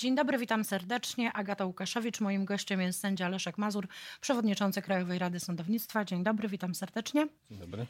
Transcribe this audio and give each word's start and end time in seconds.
Dzień 0.00 0.14
dobry, 0.14 0.38
witam 0.38 0.64
serdecznie. 0.64 1.32
Agata 1.32 1.64
Łukaszewicz. 1.64 2.20
Moim 2.20 2.44
gościem 2.44 2.80
jest 2.80 3.00
sędzia 3.00 3.28
Leszek 3.28 3.58
Mazur, 3.58 3.88
przewodniczący 4.20 4.82
Krajowej 4.82 5.18
Rady 5.18 5.40
Sądownictwa. 5.40 6.04
Dzień 6.04 6.24
dobry, 6.24 6.48
witam 6.48 6.74
serdecznie. 6.74 7.28
Dzień 7.50 7.58
dobry. 7.58 7.86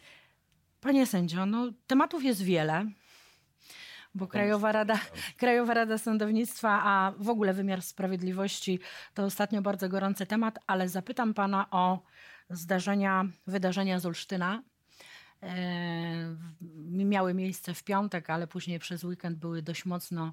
Panie 0.81 1.07
sędzio, 1.07 1.47
no, 1.47 1.73
tematów 1.87 2.25
jest 2.25 2.43
wiele, 2.43 2.87
bo 4.15 4.27
Krajowa 4.27 4.73
Rada, 4.73 4.99
Krajowa 5.37 5.75
Rada 5.75 5.99
Sądownictwa, 5.99 6.81
a 6.85 7.13
w 7.19 7.29
ogóle 7.29 7.55
wymiar 7.55 7.83
sprawiedliwości 7.83 8.81
to 9.15 9.25
ostatnio 9.25 9.63
bardzo 9.63 9.89
gorący 9.89 10.27
temat, 10.27 10.59
ale 10.67 10.89
zapytam 10.89 11.35
pana 11.35 11.71
o 11.71 12.03
zdarzenia, 12.51 13.25
wydarzenia 13.47 13.99
z 13.99 14.07
Olsztyna. 14.07 14.63
E, 15.43 16.37
miały 16.87 17.35
miejsce 17.35 17.75
w 17.75 17.85
piątek, 17.85 18.31
ale 18.31 18.47
później 18.47 18.79
przez 18.79 19.05
weekend 19.05 19.39
były 19.39 19.63
dość 19.63 19.85
mocno 19.85 20.33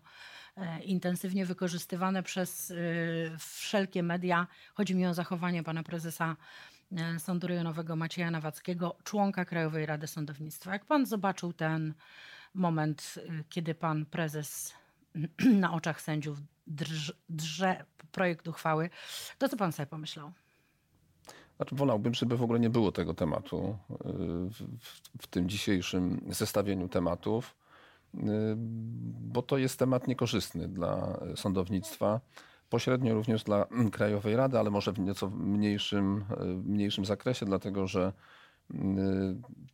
intensywnie 0.83 1.45
wykorzystywane 1.45 2.23
przez 2.23 2.71
e, 2.71 2.75
wszelkie 3.39 4.03
media. 4.03 4.47
Chodzi 4.73 4.95
mi 4.95 5.05
o 5.05 5.13
zachowanie 5.13 5.63
pana 5.63 5.83
prezesa 5.83 6.35
Sądu 7.17 7.47
Rejonowego 7.47 7.95
Macieja 7.95 8.31
Nawackiego, 8.31 8.95
członka 9.03 9.45
Krajowej 9.45 9.85
Rady 9.85 10.07
Sądownictwa. 10.07 10.73
Jak 10.73 10.85
pan 10.85 11.05
zobaczył 11.05 11.53
ten 11.53 11.93
moment, 12.53 13.15
kiedy 13.49 13.75
pan 13.75 14.05
prezes 14.05 14.73
na 15.63 15.73
oczach 15.73 16.01
sędziów 16.01 16.37
drże, 16.67 17.13
drze 17.29 17.85
projekt 18.11 18.47
uchwały, 18.47 18.89
to 19.37 19.49
co 19.49 19.57
pan 19.57 19.71
sobie 19.71 19.87
pomyślał? 19.87 20.31
Znaczy, 21.57 21.75
wolałbym, 21.75 22.13
żeby 22.13 22.37
w 22.37 22.43
ogóle 22.43 22.59
nie 22.59 22.69
było 22.69 22.91
tego 22.91 23.13
tematu 23.13 23.77
w, 23.99 24.63
w 25.21 25.27
tym 25.27 25.49
dzisiejszym 25.49 26.21
zestawieniu 26.29 26.87
tematów, 26.87 27.55
bo 29.33 29.41
to 29.41 29.57
jest 29.57 29.79
temat 29.79 30.07
niekorzystny 30.07 30.67
dla 30.67 31.19
sądownictwa, 31.35 32.19
pośrednio 32.69 33.13
również 33.13 33.43
dla 33.43 33.65
Krajowej 33.91 34.35
Rady, 34.35 34.59
ale 34.59 34.69
może 34.69 34.91
w 34.91 34.99
nieco 34.99 35.29
mniejszym, 35.29 36.25
y, 36.41 36.45
mniejszym 36.45 37.05
zakresie, 37.05 37.45
dlatego 37.45 37.87
że 37.87 38.13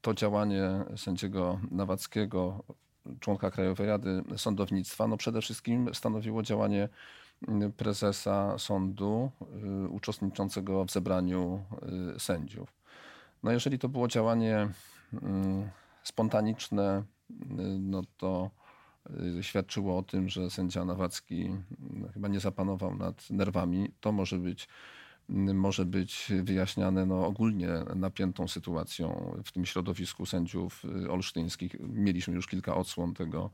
to 0.01 0.13
działanie 0.13 0.69
sędziego 0.95 1.59
Nawackiego, 1.71 2.63
członka 3.19 3.51
Krajowej 3.51 3.87
Rady 3.87 4.23
Sądownictwa, 4.37 5.07
no 5.07 5.17
przede 5.17 5.41
wszystkim 5.41 5.89
stanowiło 5.93 6.43
działanie 6.43 6.89
prezesa 7.77 8.57
sądu 8.57 9.31
y, 9.85 9.89
uczestniczącego 9.89 10.85
w 10.85 10.91
zebraniu 10.91 11.63
y, 12.15 12.19
sędziów. 12.19 12.73
No 13.43 13.51
jeżeli 13.51 13.79
to 13.79 13.89
było 13.89 14.07
działanie 14.07 14.69
y, 15.13 15.17
spontaniczne, 16.03 17.03
no 17.79 18.01
to 18.17 18.51
świadczyło 19.41 19.97
o 19.97 20.03
tym, 20.03 20.29
że 20.29 20.49
sędzia 20.49 20.85
Nawacki 20.85 21.49
chyba 22.13 22.27
nie 22.27 22.39
zapanował 22.39 22.95
nad 22.95 23.29
nerwami. 23.29 23.91
To 23.99 24.11
może 24.11 24.39
być 24.39 24.67
może 25.53 25.85
być 25.85 26.31
wyjaśniane 26.43 27.05
no, 27.05 27.25
ogólnie 27.27 27.69
napiętą 27.95 28.47
sytuacją 28.47 29.35
w 29.45 29.51
tym 29.51 29.65
środowisku 29.65 30.25
sędziów 30.25 30.83
olsztyńskich. 31.09 31.75
Mieliśmy 31.79 32.33
już 32.33 32.47
kilka 32.47 32.75
odsłon 32.75 33.13
tego, 33.13 33.49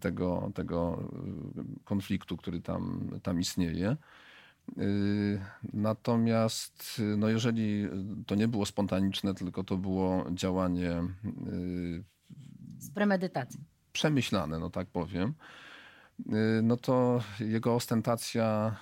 tego, 0.00 0.50
tego 0.54 1.08
konfliktu, 1.84 2.36
który 2.36 2.60
tam, 2.60 3.10
tam 3.22 3.40
istnieje. 3.40 3.96
Natomiast 5.72 7.02
no 7.16 7.28
jeżeli 7.28 7.88
to 8.26 8.34
nie 8.34 8.48
było 8.48 8.66
spontaniczne, 8.66 9.34
tylko 9.34 9.64
to 9.64 9.76
było 9.76 10.24
działanie 10.30 11.02
z 12.80 12.90
premedytacji. 12.90 13.60
Przemyślane, 13.92 14.58
no 14.58 14.70
tak 14.70 14.88
powiem. 14.88 15.34
No 16.62 16.76
to 16.76 17.20
jego 17.40 17.74
ostentacja 17.74 18.76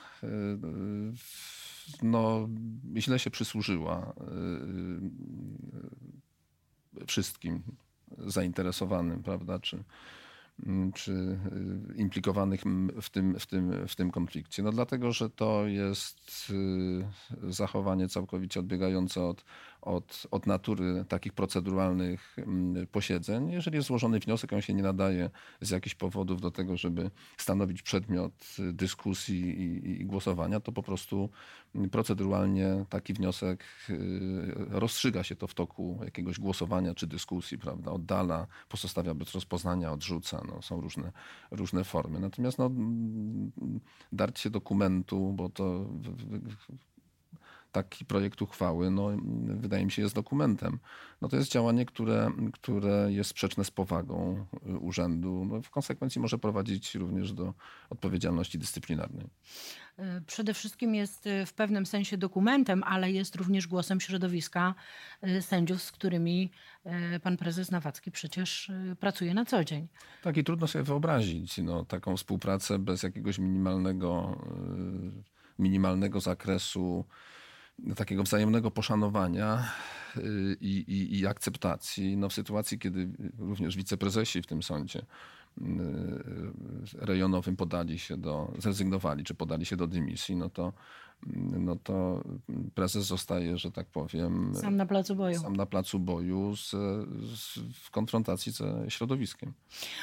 no, 2.03 2.49
źle 2.97 3.19
się 3.19 3.31
przysłużyła 3.31 4.13
y, 6.97 7.03
y, 7.03 7.07
wszystkim 7.07 7.63
zainteresowanym, 8.19 9.23
prawda, 9.23 9.59
czy, 9.59 9.85
czy 10.95 11.13
y, 11.93 11.95
implikowanych 11.97 12.63
w 13.03 13.11
tym, 13.11 13.39
w, 13.39 13.47
tym, 13.47 13.89
w 13.89 13.97
tym 13.97 14.11
konflikcie. 14.11 14.63
No 14.63 14.73
dlatego, 14.73 15.13
że 15.13 15.31
to 15.31 15.67
jest 15.67 16.53
zachowanie 17.49 18.09
całkowicie 18.09 18.61
odbiegające 18.61 19.23
od, 19.25 19.45
od, 19.83 20.27
od 20.31 20.47
natury 20.47 21.05
takich 21.09 21.33
proceduralnych 21.33 22.37
mm, 22.39 22.87
posiedzeń. 22.87 23.51
Jeżeli 23.51 23.77
jest 23.77 23.89
złożony 23.89 24.19
wniosek, 24.19 24.53
on 24.53 24.61
się 24.61 24.75
nie 24.75 24.83
nadaje 24.83 25.31
z 25.61 25.71
jakichś 25.71 25.95
powodów 25.95 26.41
do 26.41 26.51
tego, 26.51 26.77
żeby 26.77 27.11
stanowić 27.37 27.83
przedmiot 27.83 28.57
dyskusji 28.73 29.61
i, 29.61 30.01
i 30.01 30.05
głosowania, 30.05 30.61
to 30.61 30.73
po 30.73 30.83
prostu 30.83 31.31
proceduralnie 31.91 32.85
taki 32.89 33.15
wniosek 33.15 33.65
y, 33.91 33.97
rozstrzyga 34.69 35.23
się 35.23 35.37
to 35.37 35.47
w 35.47 35.55
toku 35.55 36.01
jakiegoś 36.05 36.41
głosowania 36.41 36.95
czy 36.95 37.07
dyskusji, 37.07 37.59
prawda? 37.59 37.91
Oddala, 37.91 38.47
pozostawia 38.69 39.15
bez 39.15 39.35
rozpoznania, 39.35 39.93
odrzuca. 39.93 40.43
No, 40.49 40.63
są 40.63 40.81
różne, 40.81 41.13
różne 41.51 41.85
formy. 41.85 42.21
Natomiast 42.21 42.59
no, 42.59 42.71
darcie 44.13 44.51
dokumentu, 44.51 45.33
bo 45.33 45.49
to 45.49 45.87
taki 47.73 48.05
projekt 48.05 48.43
uchwały, 48.43 48.91
no, 48.91 49.11
wydaje 49.45 49.85
mi 49.85 49.91
się, 49.91 50.03
jest 50.03 50.15
dokumentem. 50.15 50.79
No 51.21 51.29
to 51.29 51.37
jest 51.37 51.51
działanie, 51.51 51.87
które, 51.87 52.31
które 52.53 53.13
jest 53.13 53.31
sprzeczne 53.31 53.65
z 53.65 53.71
powagą 53.71 54.47
y, 54.67 54.79
urzędu. 54.79 55.45
No, 55.45 55.63
w 55.63 55.71
konsekwencji 55.71 56.21
może 56.21 56.39
prowadzić 56.39 56.95
również 56.95 57.33
do 57.33 57.55
odpowiedzialności 57.91 58.59
dyscyplinarnej. 58.59 59.27
Y, 59.99 60.03
przede 60.27 60.55
wszystkim 60.55 60.95
jest 60.95 61.27
y, 61.27 61.47
w 61.47 61.53
pewnym 61.53 61.87
sensie 61.87 62.19
dokumentem, 62.19 62.83
ale 62.83 63.13
jest 63.13 63.37
również 63.37 63.67
głosem 63.67 64.01
środowiska 64.01 64.75
sędziów, 65.41 65.83
z 65.83 65.93
którymi 65.93 66.51
pan 67.23 67.37
prezes 67.37 67.71
Nawacki 67.71 68.11
przecież 68.11 68.73
pracuje 69.01 69.35
na 69.35 69.45
co 69.45 69.65
dzień. 69.65 69.89
Tak 70.23 70.37
i 70.37 70.45
trudno 70.45 70.67
sobie 70.67 70.85
wyobrazić 70.85 71.59
no, 71.59 71.85
taką 71.85 72.17
współpracę 72.17 72.79
bez 72.79 73.03
jakiegoś 73.03 73.39
minimalnego, 73.39 74.39
minimalnego 75.59 76.21
zakresu 76.21 77.05
takiego 77.97 78.23
wzajemnego 78.23 78.71
poszanowania 78.71 79.73
y, 80.17 80.57
i, 80.61 80.85
i, 80.89 81.19
i, 81.19 81.27
akceptacji 81.27 82.17
no 82.17 82.29
w 82.29 82.33
sytuacji, 82.33 82.79
kiedy 82.79 83.09
również 83.39 83.77
wiceprezesi 83.77 84.43
w 84.43 84.47
tym 84.47 84.63
sądzie 84.63 84.99
y, 84.99 85.05
rejonowym 86.95 87.57
podali 87.57 87.99
się 87.99 88.17
do, 88.17 88.53
zrezygnowali, 88.59 89.25
czy 89.25 89.35
podali 89.35 89.67
się 89.67 89.77
do 89.77 89.87
dymisji, 89.87 90.37
no 90.37 90.51
to 90.51 90.73
no 91.59 91.77
to 91.77 92.25
prezes 92.75 93.05
zostaje, 93.05 93.59
że 93.59 93.71
tak 93.71 93.87
powiem. 93.87 94.53
Sam 94.55 94.77
na 94.77 94.87
placu 94.87 95.15
boju. 95.15 95.39
Sam 95.39 95.57
na 95.57 95.67
placu 95.67 95.99
boju 95.99 96.57
z, 96.57 96.71
z, 97.37 97.59
w 97.75 97.91
konfrontacji 97.91 98.53
ze 98.53 98.85
środowiskiem. 98.89 99.53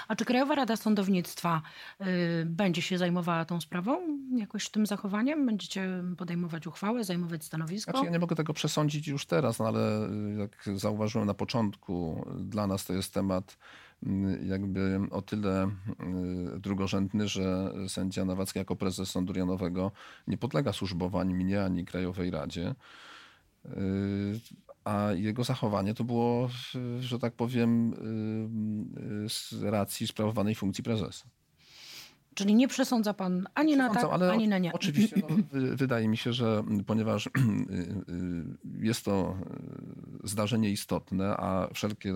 A 0.07 0.15
czy 0.15 0.25
Krajowa 0.25 0.55
Rada 0.55 0.75
Sądownictwa 0.75 1.61
y, 2.01 2.05
będzie 2.45 2.81
się 2.81 2.97
zajmowała 2.97 3.45
tą 3.45 3.61
sprawą, 3.61 3.97
jakoś 4.37 4.69
tym 4.69 4.85
zachowaniem? 4.85 5.45
Będziecie 5.45 6.03
podejmować 6.17 6.67
uchwałę, 6.67 7.03
zajmować 7.03 7.45
stanowisko? 7.45 7.91
Znaczy, 7.91 8.05
ja 8.05 8.11
nie 8.11 8.19
mogę 8.19 8.35
tego 8.35 8.53
przesądzić 8.53 9.07
już 9.07 9.25
teraz, 9.25 9.59
no 9.59 9.67
ale 9.67 10.09
jak 10.37 10.79
zauważyłem 10.79 11.27
na 11.27 11.33
początku, 11.33 12.25
dla 12.39 12.67
nas 12.67 12.85
to 12.85 12.93
jest 12.93 13.13
temat 13.13 13.57
jakby 14.43 14.99
o 15.11 15.21
tyle 15.21 15.67
y, 16.55 16.59
drugorzędny, 16.59 17.27
że 17.27 17.73
sędzia 17.87 18.25
Nawacki 18.25 18.59
jako 18.59 18.75
prezes 18.75 19.09
Sądu 19.09 19.33
Rejonowego 19.33 19.91
nie 20.27 20.37
podlega 20.37 20.73
służbowo 20.73 21.19
ani 21.19 21.33
mnie, 21.33 21.63
ani 21.63 21.85
Krajowej 21.85 22.31
Radzie. 22.31 22.75
Y, 23.65 24.39
a 24.83 25.11
jego 25.13 25.43
zachowanie 25.43 25.93
to 25.93 26.03
było, 26.03 26.49
że 26.99 27.19
tak 27.19 27.33
powiem, 27.33 27.93
y, 29.25 29.29
z 29.29 29.63
racji 29.63 30.07
sprawowanej 30.07 30.55
funkcji 30.55 30.83
prezesa. 30.83 31.25
Czyli 32.35 32.55
nie 32.55 32.67
przesądza 32.67 33.13
pan 33.13 33.47
ani 33.53 33.77
na 33.77 33.89
tak, 33.89 34.21
ani 34.21 34.47
na 34.47 34.57
nie. 34.57 34.73
Oczywiście 34.73 35.21
no, 35.29 35.35
wydaje 35.75 36.07
mi 36.07 36.17
się, 36.17 36.33
że 36.33 36.63
ponieważ 36.85 37.29
jest 38.79 39.05
to 39.05 39.37
zdarzenie 40.23 40.69
istotne, 40.69 41.37
a 41.37 41.67
wszelkie 41.73 42.13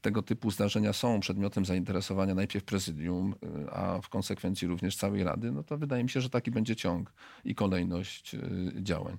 tego 0.00 0.22
typu 0.22 0.50
zdarzenia 0.50 0.92
są 0.92 1.20
przedmiotem 1.20 1.64
zainteresowania 1.64 2.34
najpierw 2.34 2.64
prezydium, 2.64 3.34
y, 3.66 3.70
a 3.70 4.00
w 4.00 4.08
konsekwencji 4.08 4.68
również 4.68 4.96
całej 4.96 5.24
Rady, 5.24 5.52
no 5.52 5.62
to 5.62 5.78
wydaje 5.78 6.04
mi 6.04 6.10
się, 6.10 6.20
że 6.20 6.30
taki 6.30 6.50
będzie 6.50 6.76
ciąg 6.76 7.12
i 7.44 7.54
kolejność 7.54 8.34
y, 8.34 8.72
działań. 8.74 9.18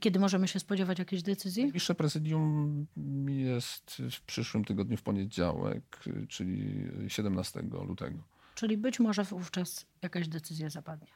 Kiedy 0.00 0.18
możemy 0.18 0.48
się 0.48 0.60
spodziewać 0.60 0.98
jakiejś 0.98 1.22
decyzji? 1.22 1.62
Najbliższe 1.62 1.94
prezydium 1.94 2.86
jest 3.28 4.02
w 4.10 4.20
przyszłym 4.20 4.64
tygodniu 4.64 4.96
w 4.96 5.02
poniedziałek, 5.02 6.02
y, 6.06 6.26
czyli 6.26 6.86
17 7.08 7.62
lutego. 7.88 8.18
Czyli 8.54 8.76
być 8.76 9.00
może 9.00 9.24
wówczas 9.24 9.86
jakaś 10.02 10.28
decyzja 10.28 10.70
zapadnie. 10.70 11.08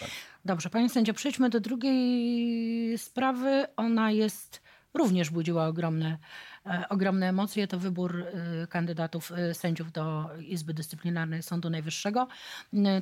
Tak. 0.00 0.10
Dobrze, 0.44 0.70
panie 0.70 0.88
sędzio, 0.88 1.14
przejdźmy 1.14 1.50
do 1.50 1.60
drugiej 1.60 2.98
sprawy. 2.98 3.66
Ona 3.76 4.10
jest 4.10 4.62
również 4.94 5.30
budziła 5.30 5.66
ogromne, 5.66 6.18
e, 6.66 6.84
ogromne 6.88 7.28
emocje. 7.28 7.66
To 7.66 7.78
wybór 7.78 8.16
e, 8.16 8.66
kandydatów 8.66 9.32
e, 9.32 9.54
sędziów 9.54 9.92
do 9.92 10.30
Izby 10.40 10.74
Dyscyplinarnej 10.74 11.42
Sądu 11.42 11.70
Najwyższego. 11.70 12.28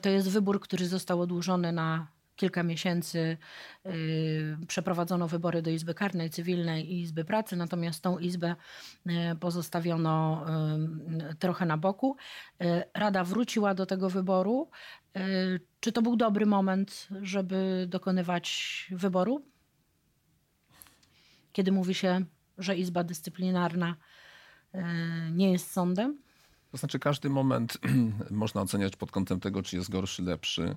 To 0.03 0.09
jest 0.09 0.31
wybór, 0.31 0.61
który 0.61 0.87
został 0.87 1.21
odłożony 1.21 1.73
na 1.73 2.07
kilka 2.37 2.63
miesięcy 2.63 3.37
przeprowadzono 4.69 5.29
wybory 5.29 5.63
do 5.63 5.71
Izby 5.71 5.95
Karnej, 5.95 6.31
Cywilnej 6.31 6.93
i 6.93 7.01
Izby 7.01 7.25
Pracy, 7.25 7.57
natomiast 7.57 8.03
tą 8.03 8.19
izbę 8.19 8.55
pozostawiono 9.41 10.47
trochę 11.39 11.67
na 11.67 11.77
boku. 11.77 12.17
Rada 12.95 13.25
wróciła 13.25 13.75
do 13.75 13.87
tego 13.87 14.11
wyboru. 14.11 14.71
Czy 15.81 15.93
to 15.93 16.03
był 16.03 16.17
dobry 16.17 16.47
moment, 16.47 17.09
żeby 17.23 17.87
dokonywać 17.89 18.87
wyboru? 18.91 19.50
Kiedy 21.53 21.73
mówi 21.73 21.95
się, 21.95 22.25
że 22.59 22.77
Izba 22.77 23.05
Dyscyplinarna 23.05 23.97
e, 24.73 24.85
nie 25.31 25.53
jest 25.53 25.71
sądem? 25.73 26.19
To 26.71 26.77
znaczy, 26.77 26.99
każdy 26.99 27.31
moment 27.31 27.79
można 28.31 28.61
oceniać 28.63 28.97
pod 28.97 29.11
kątem 29.11 29.41
tego, 29.41 29.63
czy 29.63 29.77
jest 29.77 29.91
gorszy, 29.91 30.23
lepszy. 30.23 30.77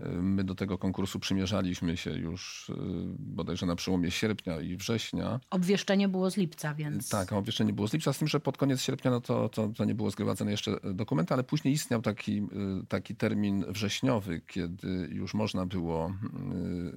My 0.00 0.44
do 0.44 0.54
tego 0.54 0.78
konkursu 0.78 1.18
przymierzaliśmy 1.18 1.96
się 1.96 2.10
już 2.10 2.68
y, 2.68 2.74
bodajże 3.18 3.66
na 3.66 3.76
przełomie 3.76 4.10
sierpnia 4.10 4.60
i 4.60 4.76
września. 4.76 5.40
Obwieszczenie 5.50 6.08
było 6.08 6.30
z 6.30 6.36
lipca, 6.36 6.74
więc. 6.74 7.08
Tak, 7.08 7.32
obwieszczenie 7.32 7.72
było 7.72 7.88
z 7.88 7.92
lipca, 7.92 8.12
z 8.12 8.18
tym, 8.18 8.28
że 8.28 8.40
pod 8.40 8.56
koniec 8.56 8.82
sierpnia 8.82 9.10
no 9.10 9.20
to, 9.20 9.48
to, 9.48 9.68
to 9.68 9.84
nie 9.84 9.94
było 9.94 10.10
zgromadzone 10.10 10.50
jeszcze 10.50 10.76
dokumenty, 10.94 11.34
ale 11.34 11.44
później 11.44 11.74
istniał 11.74 12.02
taki, 12.02 12.38
y, 12.38 12.86
taki 12.88 13.16
termin 13.16 13.64
wrześniowy, 13.68 14.40
kiedy 14.40 15.08
już 15.12 15.34
można 15.34 15.66
było 15.66 16.14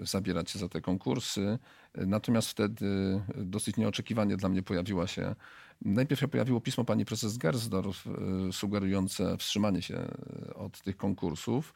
y, 0.02 0.06
zabierać 0.06 0.52
się 0.52 0.60
za 0.60 0.70
te 0.70 0.82
konkursy. 0.82 1.60
Natomiast 1.96 2.50
wtedy 2.50 3.22
dosyć 3.36 3.78
nieoczekiwanie 3.78 4.38
dla 4.38 4.50
mnie 4.50 4.64
pojawiła 4.64 5.08
się 5.08 5.36
Najpierw 5.82 6.22
się 6.22 6.28
pojawiło 6.28 6.62
pismo 6.62 6.86
pani 6.86 7.06
prezes 7.06 7.38
Gersdorf 7.38 8.06
sugerujące 8.52 9.38
wstrzymanie 9.38 9.82
się 9.82 10.08
od 10.56 10.82
tych 10.82 10.98
konkursów. 10.98 11.74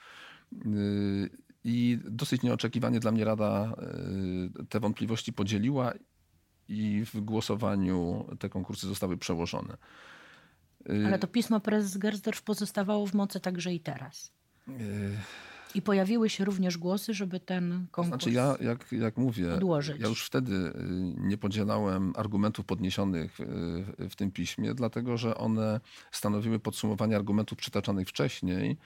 Y, 0.53 1.29
I 1.63 1.99
dosyć 2.05 2.41
nieoczekiwanie 2.41 2.99
dla 2.99 3.11
mnie 3.11 3.25
Rada 3.25 3.75
y, 4.61 4.65
te 4.65 4.79
wątpliwości 4.79 5.33
podzieliła 5.33 5.93
i 6.67 7.05
w 7.13 7.21
głosowaniu 7.21 8.25
te 8.39 8.49
konkursy 8.49 8.87
zostały 8.87 9.17
przełożone. 9.17 9.77
Y, 10.89 11.03
Ale 11.07 11.19
to 11.19 11.27
pismo 11.27 11.59
prezes 11.59 11.97
Gersdorf 11.97 12.41
pozostawało 12.41 13.07
w 13.07 13.13
mocy 13.13 13.39
także 13.39 13.73
i 13.73 13.79
teraz. 13.79 14.31
I 15.75 15.81
pojawiły 15.81 16.29
się 16.29 16.45
również 16.45 16.77
głosy, 16.77 17.13
żeby 17.13 17.39
ten 17.39 17.87
konkurs 17.91 18.07
Znaczy 18.07 18.31
ja, 18.31 18.55
jak, 18.61 18.91
jak 18.91 19.17
mówię, 19.17 19.53
odłożyć. 19.53 20.01
ja 20.01 20.07
już 20.07 20.25
wtedy 20.25 20.73
nie 21.17 21.37
podzielałem 21.37 22.13
argumentów 22.15 22.65
podniesionych 22.65 23.37
w, 23.39 24.07
w 24.09 24.15
tym 24.15 24.31
piśmie, 24.31 24.73
dlatego 24.73 25.17
że 25.17 25.37
one 25.37 25.79
stanowiły 26.11 26.59
podsumowanie 26.59 27.15
argumentów 27.15 27.57
przytaczanych 27.57 28.07
wcześniej, 28.07 28.77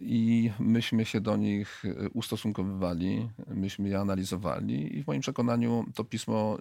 i 0.00 0.50
myśmy 0.58 1.04
się 1.04 1.20
do 1.20 1.36
nich 1.36 1.82
ustosunkowywali, 2.14 3.28
myśmy 3.48 3.88
je 3.88 4.00
analizowali 4.00 4.98
i 4.98 5.02
w 5.02 5.06
moim 5.06 5.20
przekonaniu 5.20 5.84
to 5.94 6.04
pismo 6.04 6.58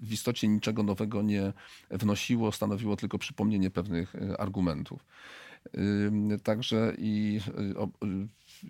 w 0.00 0.12
istocie 0.12 0.48
niczego 0.48 0.82
nowego 0.82 1.22
nie 1.22 1.52
wnosiło, 1.90 2.52
stanowiło 2.52 2.96
tylko 2.96 3.18
przypomnienie 3.18 3.70
pewnych 3.70 4.16
argumentów. 4.38 5.04
Także 6.42 6.94
i 6.98 7.40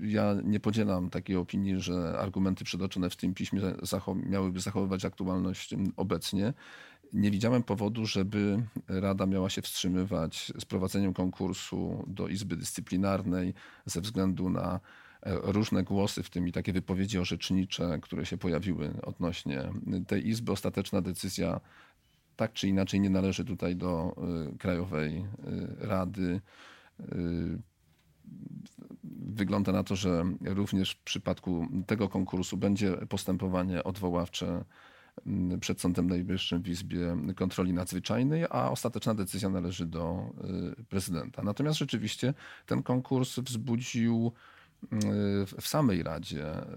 ja 0.00 0.34
nie 0.44 0.60
podzielam 0.60 1.10
takiej 1.10 1.36
opinii, 1.36 1.80
że 1.80 2.18
argumenty 2.18 2.64
przytoczone 2.64 3.10
w 3.10 3.16
tym 3.16 3.34
piśmie 3.34 3.60
miałyby 4.26 4.60
zachowywać 4.60 5.04
aktualność 5.04 5.74
obecnie 5.96 6.54
nie 7.12 7.30
widziałem 7.30 7.62
powodu, 7.62 8.06
żeby 8.06 8.62
Rada 8.88 9.26
miała 9.26 9.50
się 9.50 9.62
wstrzymywać 9.62 10.52
z 10.58 10.64
prowadzeniem 10.64 11.14
konkursu 11.14 12.04
do 12.06 12.28
Izby 12.28 12.56
Dyscyplinarnej 12.56 13.54
ze 13.86 14.00
względu 14.00 14.50
na 14.50 14.80
e, 15.22 15.36
różne 15.42 15.82
głosy, 15.82 16.22
w 16.22 16.30
tym 16.30 16.48
i 16.48 16.52
takie 16.52 16.72
wypowiedzi 16.72 17.18
orzecznicze, 17.18 17.98
które 18.02 18.26
się 18.26 18.38
pojawiły 18.38 18.94
odnośnie 19.02 19.72
tej 20.06 20.28
Izby. 20.28 20.52
Ostateczna 20.52 21.00
decyzja 21.00 21.60
tak 22.36 22.52
czy 22.52 22.68
inaczej 22.68 23.00
nie 23.00 23.10
należy 23.10 23.44
tutaj 23.44 23.76
do 23.76 24.16
e, 24.52 24.58
Krajowej 24.58 25.16
e, 25.16 25.24
Rady. 25.86 26.40
Wygląda 29.24 29.72
na 29.72 29.84
to, 29.84 29.96
że 29.96 30.24
również 30.44 30.92
w 30.92 31.02
przypadku 31.02 31.68
tego 31.86 32.08
konkursu 32.08 32.56
będzie 32.56 32.92
postępowanie 32.92 33.84
odwoławcze 33.84 34.64
przed 35.60 35.80
Sądem 35.80 36.10
Najwyższym 36.10 36.62
w 36.62 36.68
Izbie 36.68 37.16
Kontroli 37.36 37.72
Nadzwyczajnej, 37.72 38.44
a 38.50 38.70
ostateczna 38.70 39.14
decyzja 39.14 39.48
należy 39.48 39.86
do 39.86 40.32
y, 40.80 40.84
prezydenta. 40.84 41.42
Natomiast 41.42 41.78
rzeczywiście 41.78 42.34
ten 42.66 42.82
konkurs 42.82 43.38
wzbudził 43.38 44.32
y, 44.82 44.88
w 45.60 45.68
samej 45.68 46.02
Radzie 46.02 46.60
y, 46.60 46.72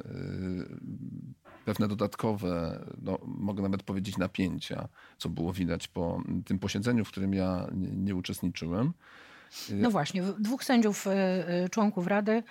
pewne 1.65 1.87
dodatkowe, 1.87 2.85
no, 3.01 3.19
mogę 3.25 3.63
nawet 3.63 3.83
powiedzieć 3.83 4.17
napięcia, 4.17 4.87
co 5.17 5.29
było 5.29 5.53
widać 5.53 5.87
po 5.87 6.23
tym 6.45 6.59
posiedzeniu, 6.59 7.05
w 7.05 7.11
którym 7.11 7.33
ja 7.33 7.67
nie 7.73 8.15
uczestniczyłem. 8.15 8.93
No 9.69 9.91
właśnie, 9.91 10.23
dwóch 10.23 10.63
sędziów, 10.63 11.05
członków 11.71 12.07
Rady, 12.07 12.43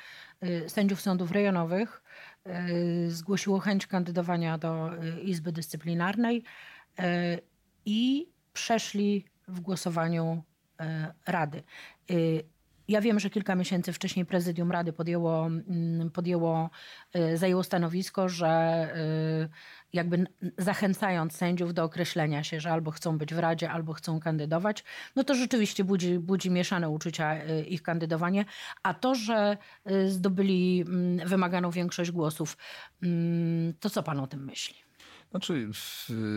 sędziów 0.69 1.01
sądów 1.01 1.33
rejonowych 1.33 2.03
Y, 2.49 3.11
zgłosiło 3.11 3.61
chęć 3.61 3.87
kandydowania 3.87 4.59
do 4.59 4.91
y, 4.95 5.21
Izby 5.21 5.53
Dyscyplinarnej 5.53 6.45
y, 7.01 7.03
i 7.85 8.29
przeszli 8.53 9.25
w 9.49 9.61
głosowaniu 9.61 10.43
Rady. 11.27 11.63
Ja 12.89 13.01
wiem, 13.01 13.21
że 13.21 13.31
kilka 13.31 13.55
miesięcy 13.55 13.93
wcześniej 13.93 14.27
prezydium 14.27 14.73
Rady 14.73 14.93
podjęło, 14.93 15.47
mm, 15.47 16.11
podjęło 16.11 16.71
zajęło 17.35 17.63
stanowisko, 17.63 18.29
że 18.29 18.89
jakby 19.95 20.27
zachęcając 20.59 21.37
sędziów 21.37 21.75
do 21.75 21.85
określenia 21.85 22.45
się, 22.45 22.61
że 22.61 22.73
albo 22.73 22.91
chcą 22.91 23.19
być 23.19 23.35
w 23.35 23.39
Radzie, 23.39 23.71
albo 23.71 23.93
chcą 23.93 24.21
kandydować, 24.21 24.85
no 25.17 25.25
to 25.25 25.35
rzeczywiście 25.35 25.85
budzi, 25.85 26.19
budzi 26.19 26.51
mieszane 26.51 26.89
uczucia 26.89 27.45
y, 27.45 27.65
ich 27.65 27.83
kandydowanie. 27.83 28.45
A 28.83 28.95
to, 28.95 29.15
że 29.15 29.57
y, 29.91 30.11
zdobyli 30.11 30.85
mm, 30.87 31.29
wymaganą 31.29 31.71
większość 31.71 32.11
głosów, 32.11 32.57
mm, 33.03 33.75
to 33.81 33.91
co 33.91 34.03
pan 34.03 34.21
o 34.21 34.27
tym 34.27 34.45
myśli? 34.45 34.85
Znaczy, 35.35 35.71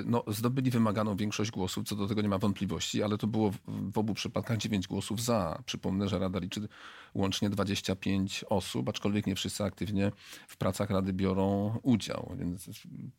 no, 0.06 0.24
zdobyli 0.28 0.72
wymaganą 0.72 1.16
większość 1.16 1.52
głosów, 1.52 1.88
co 1.88 1.96
do 1.96 2.08
tego 2.08 2.22
nie 2.22 2.30
ma 2.30 2.38
wątpliwości, 2.38 3.04
ale 3.04 3.18
to 3.18 3.28
było 3.28 3.52
w 3.68 3.98
obu 3.98 4.14
przypadkach 4.14 4.58
9 4.58 4.88
głosów 4.88 5.24
za. 5.24 5.62
Przypomnę, 5.66 6.10
że 6.10 6.20
Rada 6.20 6.40
liczy 6.40 6.68
łącznie 7.14 7.50
25 7.50 8.46
osób, 8.50 8.90
aczkolwiek 8.90 9.28
nie 9.28 9.36
wszyscy 9.36 9.64
aktywnie 9.64 10.12
w 10.48 10.58
pracach 10.58 10.90
Rady 10.90 11.14
biorą 11.14 11.80
udział. 11.84 12.36
Więc 12.40 12.70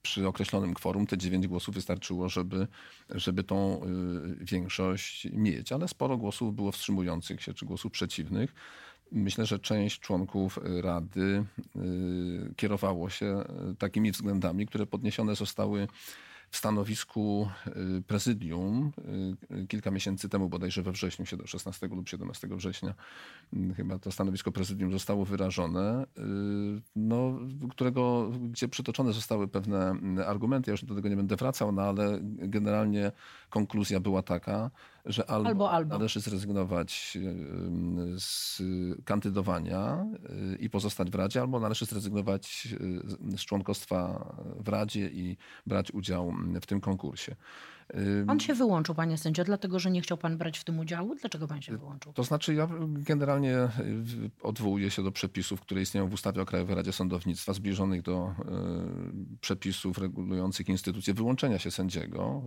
przy 0.03 0.29
określonym 0.29 0.75
kworum 0.75 1.07
te 1.07 1.19
9 1.19 1.47
głosów 1.47 1.75
wystarczyło, 1.75 2.29
żeby, 2.29 2.67
żeby 3.11 3.45
tą 3.45 3.81
y, 3.85 4.45
większość 4.45 5.29
mieć. 5.33 5.73
Ale 5.73 5.89
sporo 5.89 6.17
głosów 6.17 6.55
było 6.55 6.73
wstrzymujących 6.73 7.43
się, 7.43 7.55
czy 7.55 7.67
głosów 7.67 7.93
przeciwnych. 7.93 8.55
Myślę, 9.13 9.47
że 9.47 9.59
część 9.59 10.01
członków 10.01 10.59
Rady 10.83 11.45
y, 11.77 12.55
kierowało 12.57 13.11
się 13.11 13.45
y, 13.73 13.77
takimi 13.77 14.13
względami, 14.13 14.67
które 14.67 14.87
podniesione 14.87 15.37
zostały 15.37 15.89
w 16.51 16.57
stanowisku 16.57 17.49
y, 17.99 18.03
prezydium 18.03 18.93
kilka 19.69 19.91
miesięcy 19.91 20.29
temu, 20.29 20.49
bodajże 20.49 20.83
we 20.83 20.93
wrześniu, 20.93 21.27
16 21.45 21.87
lub 21.87 22.09
17 22.09 22.49
września, 22.51 22.95
chyba 23.77 23.99
to 23.99 24.13
stanowisko 24.13 24.53
prezydium 24.53 24.93
zostało 24.93 25.25
wyrażone, 25.25 26.07
no, 26.97 27.39
którego, 27.71 28.31
gdzie 28.31 28.69
przytoczone 28.69 29.13
zostały 29.13 29.49
pewne 29.49 29.97
argumenty. 30.27 30.71
Ja 30.71 30.73
już 30.73 30.85
do 30.85 30.95
tego 30.95 31.09
nie 31.09 31.17
będę 31.17 31.37
wracał, 31.37 31.73
no 31.73 31.83
ale 31.83 32.19
generalnie 32.23 33.13
konkluzja 33.51 34.01
była 34.01 34.23
taka, 34.23 34.71
że 35.09 35.31
albo, 35.31 35.49
albo, 35.49 35.71
albo. 35.71 35.95
należy 35.95 36.21
zrezygnować 36.21 37.19
z 38.19 38.63
kandydowania 39.05 40.07
i 40.61 40.71
pozostać 40.71 41.11
w 41.11 41.15
Radzie, 41.15 41.41
albo 41.41 41.61
należy 41.61 41.85
zrezygnować 41.85 42.69
z 43.37 43.41
członkostwa 43.41 44.35
w 44.61 44.69
Radzie 44.69 45.09
i 45.09 45.37
brać 45.67 45.91
udział 45.91 46.35
w 46.61 46.67
tym 46.67 46.81
konkursie. 46.81 47.37
Pan 48.27 48.41
się 48.41 48.55
wyłączył, 48.55 48.95
panie 48.95 49.19
sędzio, 49.19 49.45
dlatego 49.45 49.79
że 49.79 49.91
nie 49.91 50.01
chciał 50.01 50.19
pan 50.19 50.39
brać 50.39 50.59
w 50.59 50.65
tym 50.65 50.79
udziału? 50.79 51.15
Dlaczego 51.15 51.49
pan 51.49 51.63
się 51.63 51.79
wyłączył? 51.79 52.13
To 52.13 52.25
znaczy, 52.25 52.55
ja 52.55 52.69
generalnie 52.89 53.57
y, 53.57 53.69
odwołuję 54.43 54.91
się 54.91 55.03
do 55.03 55.13
przepisów, 55.13 55.61
które 55.61 55.83
istnieją 55.83 56.09
w 56.09 56.13
ustawie 56.13 56.43
o 56.43 56.47
Krajowej 56.47 56.77
Radzie 56.77 56.93
Sądownictwa, 56.93 57.53
zbliżonych 57.53 58.03
do 58.03 58.35
y, 58.39 59.39
przepisów 59.41 59.99
regulujących 59.99 60.69
instytucję 60.69 61.15
wyłączenia 61.15 61.59
się 61.59 61.71
sędziego 61.71 62.43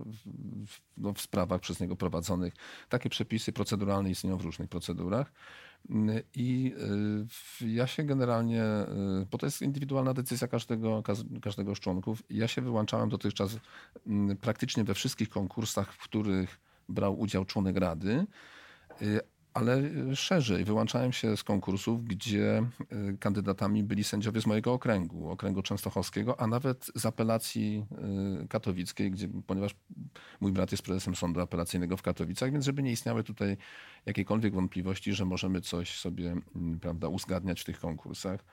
w, 0.68 0.82
no, 0.98 1.14
w 1.14 1.22
sprawach 1.22 1.62
przez 1.62 1.80
niego 1.80 1.96
prowadzonych. 1.96 2.51
Takie 2.90 3.10
przepisy 3.10 3.52
proceduralne 3.54 4.10
istnieją 4.10 4.38
w 4.38 4.42
różnych 4.42 4.70
procedurach. 4.70 5.32
I 6.36 6.74
ja 7.62 7.88
się 7.88 8.04
generalnie, 8.04 8.64
bo 9.32 9.38
to 9.38 9.46
jest 9.46 9.62
indywidualna 9.62 10.14
decyzja 10.14 10.48
każdego, 10.48 11.04
każdego 11.42 11.76
z 11.76 11.80
członków, 11.80 12.24
ja 12.30 12.48
się 12.48 12.62
wyłączałem 12.62 13.10
dotychczas 13.10 13.58
praktycznie 14.42 14.84
we 14.84 14.94
wszystkich 14.94 15.30
konkursach, 15.30 15.94
w 15.94 16.04
których 16.04 16.60
brał 16.90 17.20
udział 17.20 17.46
członek 17.46 17.78
Rady, 17.78 18.26
ale 19.54 19.82
szerzej. 20.16 20.66
Wyłączałem 20.66 21.12
się 21.12 21.38
z 21.38 21.44
konkursów, 21.44 22.04
gdzie 22.04 22.64
y, 23.12 23.18
kandydatami 23.20 23.84
byli 23.84 24.04
sędziowie 24.04 24.42
z 24.42 24.46
mojego 24.46 24.74
okręgu, 24.74 25.30
okręgu 25.30 25.62
częstochowskiego, 25.62 26.40
a 26.40 26.48
nawet 26.48 26.92
z 26.96 27.06
apelacji 27.06 27.86
y, 28.44 28.48
katowickiej, 28.48 29.12
gdzie, 29.12 29.28
ponieważ 29.48 29.76
mój 30.40 30.52
brat 30.52 30.72
jest 30.72 30.84
prezesem 30.84 31.16
sądu 31.16 31.42
apelacyjnego 31.42 31.98
w 31.98 32.02
Katowicach, 32.02 32.52
więc 32.52 32.66
żeby 32.66 32.84
nie 32.84 32.92
istniały 32.92 33.24
tutaj 33.24 33.58
jakiekolwiek 34.06 34.54
wątpliwości, 34.54 35.14
że 35.14 35.26
możemy 35.26 35.62
coś 35.62 36.00
sobie 36.00 36.36
mm, 36.56 36.80
prawda, 36.80 37.08
uzgadniać 37.08 37.62
w 37.62 37.66
tych 37.66 37.80
konkursach. 37.80 38.44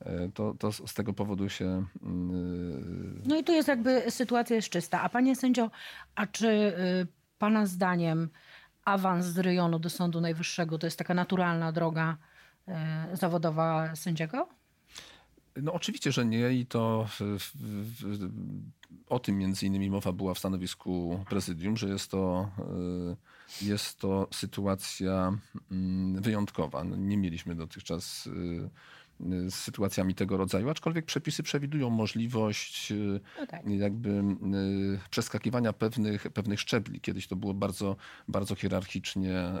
E, 0.00 0.28
to, 0.34 0.54
to 0.58 0.72
z 0.72 0.94
tego 0.94 1.12
powodu 1.12 1.48
się. 1.48 1.84
Mm, 2.02 3.22
no 3.26 3.36
i 3.36 3.44
tu 3.44 3.52
jest 3.52 3.68
jakby 3.68 4.10
sytuacja 4.10 4.56
jest 4.56 4.68
czysta. 4.68 5.02
A 5.02 5.08
panie 5.08 5.36
sędzio, 5.36 5.70
a 6.14 6.26
czy 6.26 6.48
y, 6.48 7.06
pana 7.38 7.66
zdaniem 7.66 8.28
awans 8.88 9.26
z 9.26 9.38
rejonu 9.38 9.78
do 9.78 9.90
Sądu 9.90 10.20
Najwyższego 10.20 10.78
to 10.78 10.86
jest 10.86 10.98
taka 10.98 11.14
naturalna 11.14 11.72
droga 11.72 12.16
e, 12.68 13.08
zawodowa 13.12 13.96
sędziego? 13.96 14.48
No 15.62 15.72
oczywiście, 15.72 16.12
że 16.12 16.24
nie 16.24 16.52
i 16.52 16.66
to 16.66 17.08
o 19.08 19.18
tym 19.18 19.38
między 19.38 19.66
innymi 19.66 19.90
mowa 19.90 20.12
była 20.12 20.34
w 20.34 20.38
stanowisku 20.38 21.24
prezydium, 21.28 21.76
że 21.76 21.88
jest 21.88 22.10
to, 22.10 22.50
e, 22.58 23.66
jest 23.66 23.98
to 23.98 24.28
sytuacja 24.30 25.32
mm, 25.70 26.22
wyjątkowa. 26.22 26.84
No, 26.84 26.96
nie 26.96 27.16
mieliśmy 27.16 27.54
dotychczas 27.54 28.28
e, 28.64 28.68
z 29.48 29.54
sytuacjami 29.54 30.14
tego 30.14 30.36
rodzaju, 30.36 30.70
aczkolwiek 30.70 31.04
przepisy 31.04 31.42
przewidują 31.42 31.90
możliwość 31.90 32.92
y, 32.92 33.20
no 33.40 33.46
tak. 33.46 33.66
jakby 33.66 34.10
y, 34.10 34.24
przeskakiwania 35.10 35.72
pewnych, 35.72 36.22
pewnych 36.22 36.60
szczebli. 36.60 37.00
Kiedyś 37.00 37.26
to 37.26 37.36
było 37.36 37.54
bardzo, 37.54 37.96
bardzo 38.28 38.54
hierarchicznie 38.54 39.52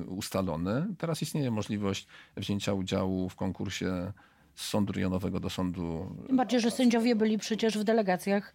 y, 0.00 0.04
ustalone. 0.04 0.94
Teraz 0.98 1.22
istnieje 1.22 1.50
możliwość 1.50 2.06
wzięcia 2.36 2.72
udziału 2.72 3.28
w 3.28 3.36
konkursie 3.36 4.12
z 4.60 4.68
sądu 4.68 4.92
rejonowego 4.92 5.40
do 5.40 5.50
sądu. 5.50 6.16
Tym 6.26 6.36
bardziej, 6.36 6.60
że 6.60 6.70
sędziowie 6.70 7.16
byli 7.16 7.38
przecież 7.38 7.78
w 7.78 7.84
delegacjach, 7.84 8.54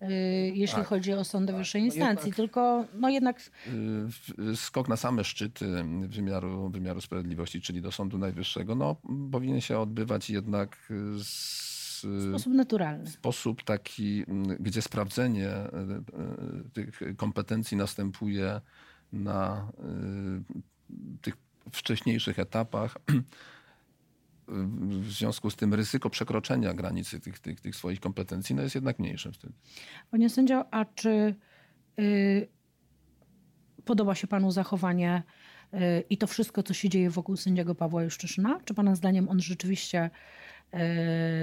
yy, 0.00 0.08
jeśli 0.54 0.78
tak. 0.78 0.86
chodzi 0.86 1.12
o 1.12 1.24
sądy 1.24 1.52
tak. 1.52 1.58
wyższej 1.58 1.82
no 1.82 1.86
instancji, 1.86 2.26
jednak, 2.28 2.36
tylko 2.36 2.84
no 2.94 3.08
jednak... 3.08 3.50
Yy, 4.38 4.56
skok 4.56 4.88
na 4.88 4.96
same 4.96 5.24
szczyty 5.24 5.84
wymiaru, 6.08 6.70
wymiaru 6.70 7.00
sprawiedliwości, 7.00 7.60
czyli 7.60 7.82
do 7.82 7.92
Sądu 7.92 8.18
Najwyższego, 8.18 8.74
no, 8.74 8.96
powinien 9.32 9.60
się 9.60 9.78
odbywać 9.78 10.30
jednak 10.30 10.92
z 11.18 11.76
w 12.04 12.28
sposób 12.28 12.52
naturalny. 12.52 13.06
Sposób 13.06 13.62
taki, 13.62 14.24
gdzie 14.60 14.82
sprawdzenie 14.82 15.48
y, 15.48 15.58
y, 16.68 16.70
tych 16.72 17.16
kompetencji 17.16 17.76
następuje 17.76 18.60
na 19.12 19.68
y, 20.90 21.18
tych 21.22 21.36
wcześniejszych 21.72 22.38
etapach 22.38 22.98
w 24.48 25.12
związku 25.12 25.50
z 25.50 25.56
tym 25.56 25.74
ryzyko 25.74 26.10
przekroczenia 26.10 26.74
granicy 26.74 27.20
tych, 27.20 27.38
tych, 27.38 27.60
tych 27.60 27.76
swoich 27.76 28.00
kompetencji 28.00 28.54
no 28.54 28.62
jest 28.62 28.74
jednak 28.74 28.98
mniejsze 28.98 29.32
wtedy. 29.32 29.54
Panie 30.10 30.30
sędzio, 30.30 30.64
a 30.74 30.84
czy 30.84 31.34
y, 31.98 32.48
podoba 33.84 34.14
się 34.14 34.26
panu 34.26 34.50
zachowanie 34.50 35.22
y, 35.74 35.78
i 36.10 36.18
to 36.18 36.26
wszystko, 36.26 36.62
co 36.62 36.74
się 36.74 36.88
dzieje 36.88 37.10
wokół 37.10 37.36
sędziego 37.36 37.74
Pawła 37.74 38.02
Juszczyszyna? 38.02 38.60
Czy 38.64 38.74
pana 38.74 38.94
zdaniem 38.94 39.28
on 39.28 39.40
rzeczywiście 39.40 40.10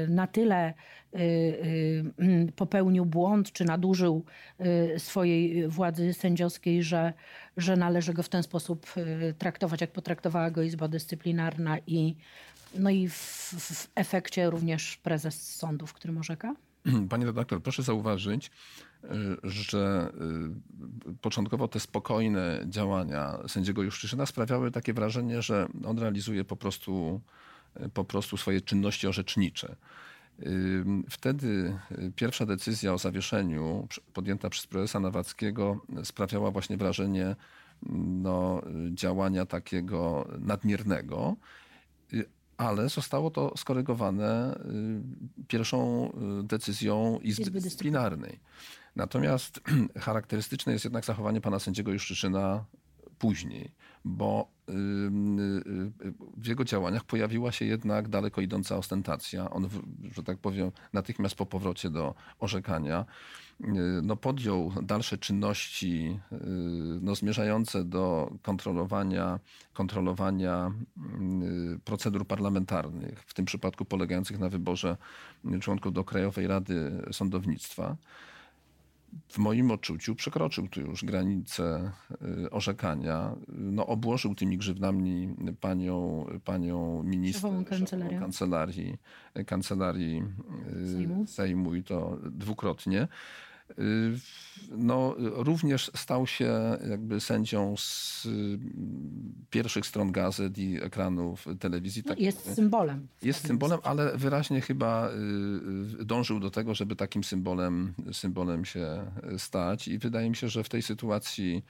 na 0.08 0.28
tyle 0.28 0.74
y, 1.16 1.20
y, 1.20 2.52
popełnił 2.56 3.06
błąd, 3.06 3.52
czy 3.52 3.66
nadużył 3.66 4.26
swojej 4.98 5.68
władzy 5.68 6.14
sędziowskiej, 6.14 6.84
że, 6.84 7.14
że 7.58 7.76
należy 7.76 8.14
go 8.14 8.24
w 8.24 8.30
ten 8.30 8.44
sposób 8.44 8.94
traktować, 9.38 9.82
jak 9.82 9.92
potraktowała 9.92 10.52
go 10.52 10.64
Izba 10.64 10.88
Dyscyplinarna 10.88 11.78
i 11.88 12.16
no 12.76 12.90
i 12.90 13.10
w, 13.10 13.16
w 13.60 13.88
efekcie 13.96 14.50
również 14.50 14.98
prezes 14.98 15.56
sądu, 15.56 15.88
w 15.88 15.94
którym 15.94 16.18
orzeka? 16.18 16.56
Panie 17.10 17.26
redaktor, 17.26 17.64
proszę 17.64 17.84
zauważyć, 17.84 18.52
że 19.44 20.12
początkowo 21.22 21.68
te 21.68 21.80
spokojne 21.80 22.66
działania 22.66 23.38
sędziego 23.48 23.84
Juszczyszyna 23.84 24.26
sprawiały 24.26 24.72
takie 24.72 24.94
wrażenie, 24.94 25.42
że 25.42 25.68
on 25.86 26.00
realizuje 26.00 26.44
po 26.44 26.56
prostu, 26.56 27.22
po 27.94 28.04
prostu 28.06 28.38
swoje 28.38 28.62
czynności 28.62 29.08
orzecznicze. 29.08 29.76
Wtedy 31.10 31.80
pierwsza 32.16 32.46
decyzja 32.46 32.94
o 32.94 32.98
zawieszeniu 32.98 33.88
podjęta 34.14 34.50
przez 34.50 34.68
prezesa 34.68 35.00
Nawackiego 35.00 35.82
sprawiała 36.04 36.52
właśnie 36.52 36.78
wrażenie 36.78 37.36
no, 38.24 38.62
działania 38.94 39.46
takiego 39.46 40.28
nadmiernego 40.40 41.36
ale 42.58 42.90
zostało 42.90 43.32
to 43.32 43.58
skorygowane 43.58 44.56
y, 44.56 45.46
pierwszą 45.48 46.12
y, 46.42 46.44
decyzją 46.44 47.20
Izby, 47.24 47.44
Izby 47.44 47.62
Dyscyplinarnej. 47.62 48.40
Natomiast 48.96 49.62
charakterystyczne 50.00 50.74
jest 50.74 50.86
jednak 50.86 51.06
zachowanie 51.06 51.42
pana 51.42 51.60
sędziego 51.60 51.92
Juszczyszyna 51.92 52.66
później, 53.20 53.72
bo 54.06 54.52
w 56.38 56.48
jego 56.48 56.64
działaniach 56.64 57.04
pojawiła 57.04 57.52
się 57.52 57.66
jednak 57.66 58.08
daleko 58.08 58.42
idąca 58.42 58.78
ostentacja. 58.78 59.50
On, 59.50 59.70
że 60.16 60.24
tak 60.24 60.38
powiem, 60.38 60.72
natychmiast 60.94 61.36
po 61.36 61.46
powrocie 61.46 61.90
do 61.90 62.16
orzekania 62.40 63.06
no, 64.04 64.16
podjął 64.16 64.72
dalsze 64.84 65.18
czynności 65.18 66.20
no, 67.02 67.16
zmierzające 67.16 67.84
do 67.84 68.32
kontrolowania, 68.42 69.40
kontrolowania 69.74 70.72
procedur 71.86 72.28
parlamentarnych, 72.28 73.24
w 73.24 73.34
tym 73.34 73.46
przypadku 73.46 73.86
polegających 73.86 74.40
na 74.40 74.50
wyborze 74.50 74.98
członków 75.62 75.94
do 75.94 76.04
Krajowej 76.04 76.48
Rady 76.48 77.04
Sądownictwa 77.12 77.96
w 79.28 79.38
moim 79.38 79.72
odczuciu 79.72 80.16
przekroczył 80.16 80.68
tu 80.68 80.82
już 80.82 81.06
granicę 81.06 81.92
y, 82.46 82.50
orzekania. 82.50 83.36
No, 83.48 83.88
obłożył 83.88 84.36
tymi 84.36 84.58
grzywnami 84.58 85.36
panią, 85.62 86.26
panią 86.46 87.04
minister 87.04 87.52
kancelarii, 88.20 88.98
kancelarii 89.46 90.24
y, 90.84 90.92
Sejmu. 90.94 91.28
Sejmu 91.28 91.76
i 91.76 91.84
to 91.84 92.18
dwukrotnie. 92.32 93.08
Y, 93.80 94.20
no, 94.72 95.16
również 95.18 95.92
stał 95.96 96.28
się 96.28 96.78
jakby 96.90 97.20
sędzią 97.20 97.76
z 97.78 98.26
y, 98.26 98.60
pierwszych 99.50 99.86
stron 99.86 100.12
gazet 100.12 100.58
i 100.58 100.84
ekranów 100.84 101.46
telewizji. 101.60 102.04
No, 102.06 102.10
tak, 102.10 102.20
jest 102.20 102.56
symbolem. 102.56 103.08
Jest 103.22 103.48
symbolem, 103.48 103.80
ale 103.84 104.18
wyraźnie 104.18 104.62
chyba 104.62 105.10
y, 106.00 106.06
dążył 106.06 106.40
do 106.40 106.52
tego, 106.52 106.76
żeby 106.76 106.96
takim 106.96 107.24
symbolem, 107.24 107.94
symbolem 108.12 108.66
się 108.66 109.06
stać. 109.38 109.88
I 109.88 109.98
wydaje 109.98 110.30
mi 110.30 110.36
się, 110.36 110.50
że 110.50 110.64
w 110.64 110.70
tej 110.70 110.82
sytuacji 110.82 111.64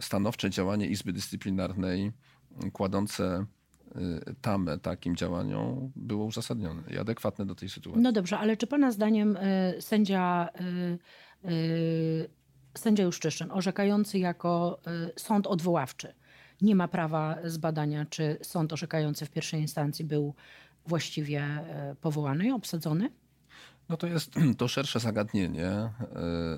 stanowcze 0.00 0.50
działanie 0.50 0.86
Izby 0.86 1.12
Dyscyplinarnej 1.12 2.12
kładące 2.72 3.24
Y, 3.34 3.46
tamę 4.40 4.78
takim 4.78 5.16
działaniom 5.16 5.92
było 5.96 6.24
uzasadnione 6.24 6.82
i 6.90 6.98
adekwatne 6.98 7.46
do 7.46 7.54
tej 7.54 7.68
sytuacji. 7.68 8.02
No 8.02 8.12
dobrze, 8.12 8.38
ale 8.38 8.56
czy 8.56 8.66
pana 8.66 8.92
zdaniem 8.92 9.36
y, 9.36 9.74
sędzia, 9.80 10.48
y, 11.44 12.28
sędzia 12.74 13.04
Juszczyszyn, 13.04 13.50
orzekający 13.50 14.18
jako 14.18 14.80
sąd 15.16 15.46
odwoławczy, 15.46 16.14
nie 16.62 16.74
ma 16.74 16.88
prawa 16.88 17.38
zbadania, 17.44 18.06
czy 18.10 18.38
sąd 18.42 18.72
orzekający 18.72 19.26
w 19.26 19.30
pierwszej 19.30 19.60
instancji 19.60 20.04
był 20.04 20.34
właściwie 20.86 21.44
powołany, 22.00 22.54
obsadzony? 22.54 23.10
No 23.88 23.96
to 24.00 24.06
jest 24.06 24.34
to 24.58 24.68
szersze 24.68 25.00
zagadnienie. 25.00 25.70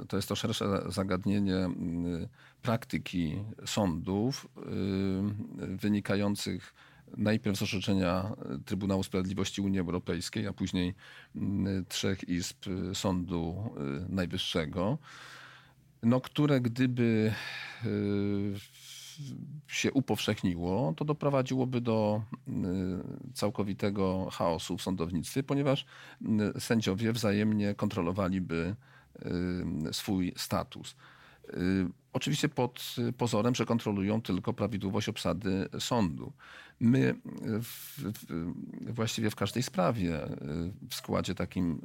To 0.08 0.16
jest 0.16 0.28
to 0.28 0.36
szersze 0.36 0.82
zagadnienie 0.88 1.68
praktyki 2.62 3.44
sądów 3.66 4.48
wynikających 5.56 6.74
najpierw 7.16 7.58
z 7.58 7.62
orzeczenia 7.62 8.32
Trybunału 8.64 9.02
Sprawiedliwości 9.02 9.60
Unii 9.60 9.80
Europejskiej, 9.80 10.46
a 10.46 10.52
później 10.52 10.94
mm, 11.36 11.84
trzech 11.88 12.28
izb 12.28 12.64
Sądu 12.94 13.70
y, 14.06 14.12
Najwyższego, 14.14 14.98
no, 16.02 16.20
które 16.20 16.60
gdyby 16.60 17.32
się 19.66 19.92
upowszechniło, 19.92 20.94
to 20.96 21.04
doprowadziłoby 21.04 21.80
do 21.80 22.22
całkowitego 23.34 24.28
chaosu 24.32 24.78
w 24.78 24.82
sądownictwie, 24.82 25.42
ponieważ 25.42 25.86
sędziowie 26.58 27.12
wzajemnie 27.12 27.74
kontrolowaliby 27.74 28.76
swój 29.92 30.32
status. 30.36 30.96
Oczywiście 32.12 32.48
pod 32.48 32.96
pozorem, 33.18 33.54
że 33.54 33.66
kontrolują 33.66 34.22
tylko 34.22 34.52
prawidłowość 34.52 35.08
obsady 35.08 35.68
sądu. 35.78 36.32
My 36.80 37.14
w, 37.62 37.98
w, 37.98 38.94
właściwie 38.94 39.30
w 39.30 39.36
każdej 39.36 39.62
sprawie 39.62 40.20
w 40.90 40.94
składzie 40.94 41.34
takim 41.34 41.80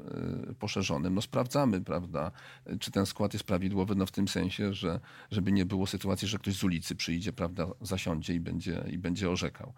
poszerzonym 0.60 1.14
no 1.14 1.22
sprawdzamy, 1.22 1.82
prawda, 1.82 2.32
czy 2.80 2.92
ten 2.92 3.06
skład 3.06 3.34
jest 3.34 3.46
prawidłowy, 3.46 3.96
no 3.96 4.06
w 4.06 4.12
tym 4.12 4.28
sensie, 4.28 4.74
że 4.74 5.00
żeby 5.32 5.52
nie 5.52 5.66
było 5.66 5.88
sytuacji, 5.88 6.28
że 6.28 6.40
ktoś 6.40 6.54
z 6.54 6.64
ulicy 6.64 6.96
przyjdzie, 6.96 7.34
prawda, 7.34 7.68
zasiądzie 7.82 8.36
i 8.36 8.40
będzie, 8.40 8.84
i 8.92 8.98
będzie 8.98 9.30
orzekał. 9.30 9.74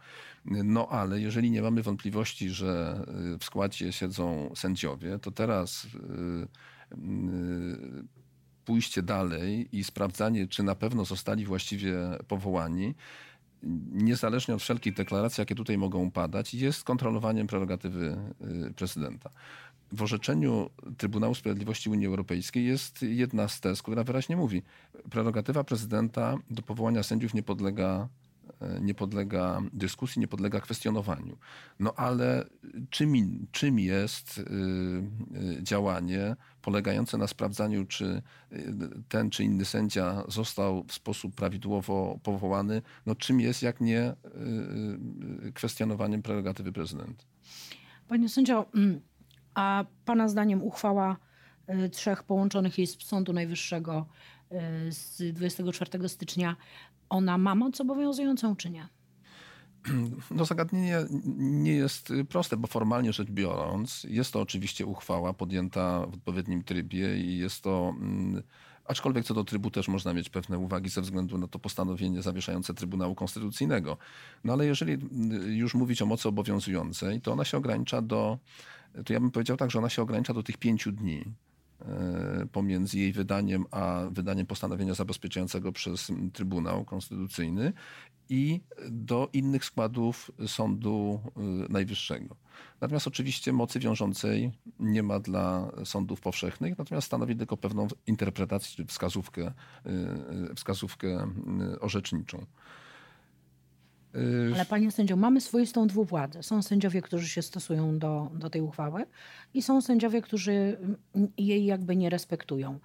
No 0.46 0.88
ale 0.88 1.22
jeżeli 1.22 1.52
nie 1.52 1.62
mamy 1.62 1.84
wątpliwości, 1.84 2.50
że 2.50 3.04
w 3.40 3.44
składzie 3.44 3.92
siedzą 3.92 4.52
sędziowie, 4.56 5.20
to 5.20 5.32
teraz 5.32 5.88
pójście 8.66 9.02
dalej 9.02 9.78
i 9.78 9.84
sprawdzanie, 9.84 10.48
czy 10.48 10.64
na 10.64 10.76
pewno 10.76 11.06
zostali 11.06 11.46
właściwie 11.46 11.98
powołani, 12.28 12.96
niezależnie 13.92 14.54
od 14.54 14.62
wszelkich 14.62 14.94
deklaracji, 14.94 15.42
jakie 15.42 15.56
tutaj 15.56 15.78
mogą 15.78 16.12
padać, 16.12 16.54
jest 16.54 16.84
kontrolowaniem 16.84 17.48
prerogatywy 17.48 18.18
y, 18.68 18.74
prezydenta. 18.74 19.30
W 19.92 20.02
orzeczeniu 20.02 20.70
Trybunału 20.98 21.36
Sprawiedliwości 21.36 21.90
Unii 21.90 22.08
Europejskiej 22.08 22.66
jest 22.66 23.02
jedna 23.02 23.48
z 23.48 23.60
tez, 23.60 23.82
która 23.82 24.04
wyraźnie 24.04 24.38
mówi, 24.38 24.62
prerogatywa 25.10 25.64
prezydenta 25.64 26.38
do 26.50 26.62
powołania 26.62 27.04
sędziów 27.04 27.34
nie 27.34 27.44
podlega 27.44 28.08
nie 28.82 28.94
podlega 28.94 29.62
dyskusji, 29.74 30.20
nie 30.20 30.28
podlega 30.28 30.60
kwestionowaniu. 30.60 31.38
No 31.80 31.94
ale 31.94 32.46
czym, 32.90 33.14
czym 33.52 33.80
jest 33.80 34.38
y, 34.38 34.42
y, 34.42 35.64
działanie 35.64 36.36
polegające 36.62 37.18
na 37.18 37.28
sprawdzaniu, 37.28 37.86
czy 37.86 38.22
y, 38.52 38.74
ten 39.10 39.30
czy 39.30 39.44
inny 39.44 39.66
sędzia 39.66 40.24
został 40.28 40.84
w 40.84 40.94
sposób 40.94 41.36
prawidłowo 41.36 42.20
powołany, 42.24 42.82
no 43.06 43.16
czym 43.16 43.40
jest, 43.40 43.62
jak 43.62 43.82
nie 43.82 44.14
kwestionowaniem 45.54 46.22
prerogatywy 46.22 46.72
prezydenta? 46.72 47.24
Panie 48.08 48.30
sędzio, 48.30 48.66
a 49.54 49.86
pana 50.06 50.28
zdaniem 50.28 50.64
uchwała 50.64 51.18
trzech 51.92 52.24
połączonych 52.24 52.80
izb 52.80 53.02
Sądu 53.02 53.34
Najwyższego 53.34 54.06
z 54.90 55.34
24 55.34 56.10
stycznia 56.10 56.56
ona 57.10 57.38
ma 57.38 57.56
moc 57.56 57.82
obowiązującą, 57.82 58.56
czy 58.56 58.70
nie? 58.70 58.88
No 60.32 60.46
zagadnienie 60.46 61.06
nie 61.38 61.74
jest 61.74 62.14
proste, 62.30 62.58
bo 62.58 62.68
formalnie 62.68 63.14
rzecz 63.14 63.32
biorąc, 63.32 64.04
jest 64.10 64.34
to 64.34 64.42
oczywiście 64.42 64.86
uchwała 64.86 65.34
podjęta 65.34 66.06
w 66.06 66.14
odpowiednim 66.14 66.64
trybie 66.64 67.18
i 67.18 67.38
jest 67.38 67.62
to. 67.62 67.94
Mm, 68.00 68.44
aczkolwiek 68.86 69.26
co 69.26 69.34
do 69.34 69.44
trybu 69.44 69.72
też 69.72 69.88
można 69.88 70.14
mieć 70.14 70.30
pewne 70.30 70.60
uwagi 70.60 70.90
ze 70.90 71.02
względu 71.02 71.38
na 71.38 71.48
to 71.48 71.60
postanowienie 71.60 72.22
zawieszające 72.22 72.74
Trybunału 72.74 73.16
Konstytucyjnego. 73.16 73.98
No 74.44 74.54
ale 74.54 74.66
jeżeli 74.66 74.94
mm, 74.94 75.54
już 75.54 75.76
mówić 75.76 76.02
o 76.02 76.06
mocy 76.06 76.30
obowiązującej, 76.30 77.22
to 77.22 77.32
ona 77.32 77.46
się 77.46 77.58
ogranicza 77.58 78.02
do, 78.02 78.38
to 79.06 79.14
ja 79.14 79.20
bym 79.20 79.32
powiedział 79.32 79.58
tak, 79.58 79.72
że 79.72 79.80
ona 79.80 79.90
się 79.90 80.02
ogranicza 80.02 80.34
do 80.34 80.44
tych 80.44 80.58
pięciu 80.58 80.92
dni. 80.92 81.24
E, 81.86 82.46
pomiędzy 82.52 83.00
jej 83.00 83.14
wydaniem 83.14 83.66
a 83.72 84.02
wydaniem 84.12 84.46
postanowienia 84.46 84.94
zabezpieczającego 84.94 85.72
przez 85.72 86.12
Trybunał 86.34 86.86
Konstytucyjny 86.86 87.74
i 88.30 88.62
do 88.90 89.30
innych 89.34 89.66
składów 89.66 90.32
Sądu 90.48 91.20
e, 91.38 91.42
Najwyższego. 91.70 92.36
Natomiast 92.82 93.08
oczywiście 93.08 93.54
mocy 93.54 93.80
wiążącej 93.80 94.52
nie 94.80 95.04
ma 95.04 95.20
dla 95.20 95.72
sądów 95.86 96.22
powszechnych, 96.22 96.78
natomiast 96.78 97.08
stanowi 97.08 97.36
tylko 97.36 97.58
pewną 97.58 97.88
interpretację 98.08 98.76
czy 98.76 98.86
wskazówkę, 98.86 99.54
e, 99.86 100.56
wskazówkę 100.56 101.28
orzeczniczą. 101.82 102.46
Ale 104.56 104.66
panie 104.66 104.92
sędzio, 104.92 105.16
mamy 105.16 105.42
swoistą 105.42 105.88
dwuwładzę. 105.88 106.44
Są 106.44 106.62
sędziowie, 106.62 107.02
którzy 107.02 107.28
się 107.28 107.42
stosują 107.42 108.00
do, 108.00 108.32
do 108.34 108.50
tej 108.50 108.62
uchwały 108.62 109.06
i 109.54 109.62
są 109.62 109.82
sędziowie, 109.82 110.22
którzy 110.22 110.78
jej 111.38 111.66
jakby 111.66 111.96
nie 111.96 112.10
respektują. 112.10 112.80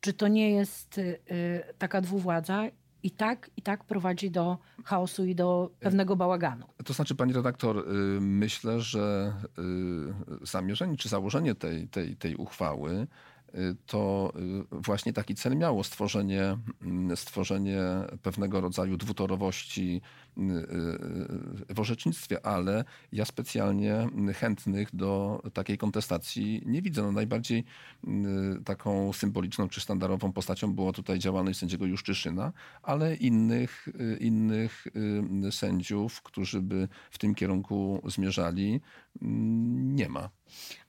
Czy 0.00 0.12
to 0.12 0.28
nie 0.28 0.50
jest 0.50 0.98
y, 0.98 1.18
taka 1.78 2.00
dwuwładza 2.00 2.64
i 3.02 3.10
tak, 3.10 3.50
i 3.56 3.62
tak 3.62 3.84
prowadzi 3.84 4.30
do 4.30 4.58
chaosu 4.84 5.24
i 5.24 5.34
do 5.34 5.70
pewnego 5.80 6.16
bałaganu. 6.16 6.66
To 6.84 6.92
znaczy, 6.92 7.14
pani 7.14 7.32
redaktor, 7.32 7.78
y, 7.78 7.82
myślę, 8.20 8.80
że 8.80 9.32
y, 10.42 10.46
zamierzenie 10.46 10.96
czy 10.96 11.08
założenie 11.08 11.54
tej, 11.54 11.88
tej, 11.88 12.16
tej 12.16 12.36
uchwały 12.36 13.06
to 13.86 14.32
y, 14.72 14.80
właśnie 14.80 15.12
taki 15.12 15.34
cel 15.34 15.56
miało 15.56 15.84
stworzenie, 15.84 16.58
mm, 16.82 17.16
stworzenie 17.16 17.80
pewnego 18.22 18.60
rodzaju 18.60 18.96
dwutorowości 18.96 20.00
y, 20.38 20.40
y, 20.42 21.74
w 21.74 21.80
orzecznictwie, 21.80 22.46
ale 22.46 22.84
ja 23.12 23.24
specjalnie 23.24 24.08
chętnych 24.34 24.96
do 24.96 25.42
takiej 25.52 25.78
kontestacji 25.78 26.62
nie 26.66 26.82
widzę. 26.82 27.02
No 27.02 27.12
najbardziej 27.12 27.64
taką 28.64 29.12
symboliczną 29.12 29.68
czy 29.68 29.80
sztandarową 29.80 30.32
postacią 30.32 30.74
była 30.74 30.92
tutaj 30.92 31.18
działalność 31.18 31.58
sędziego 31.58 31.86
Juszczyszyna, 31.86 32.52
ale 32.82 33.14
innych, 33.16 33.88
innych 34.20 34.86
sędziów, 35.50 36.22
którzy 36.22 36.62
by 36.62 36.88
w 37.10 37.18
tym 37.18 37.34
kierunku 37.34 38.02
zmierzali, 38.06 38.80
mm, 39.22 39.96
nie 39.96 40.08
ma. 40.08 40.30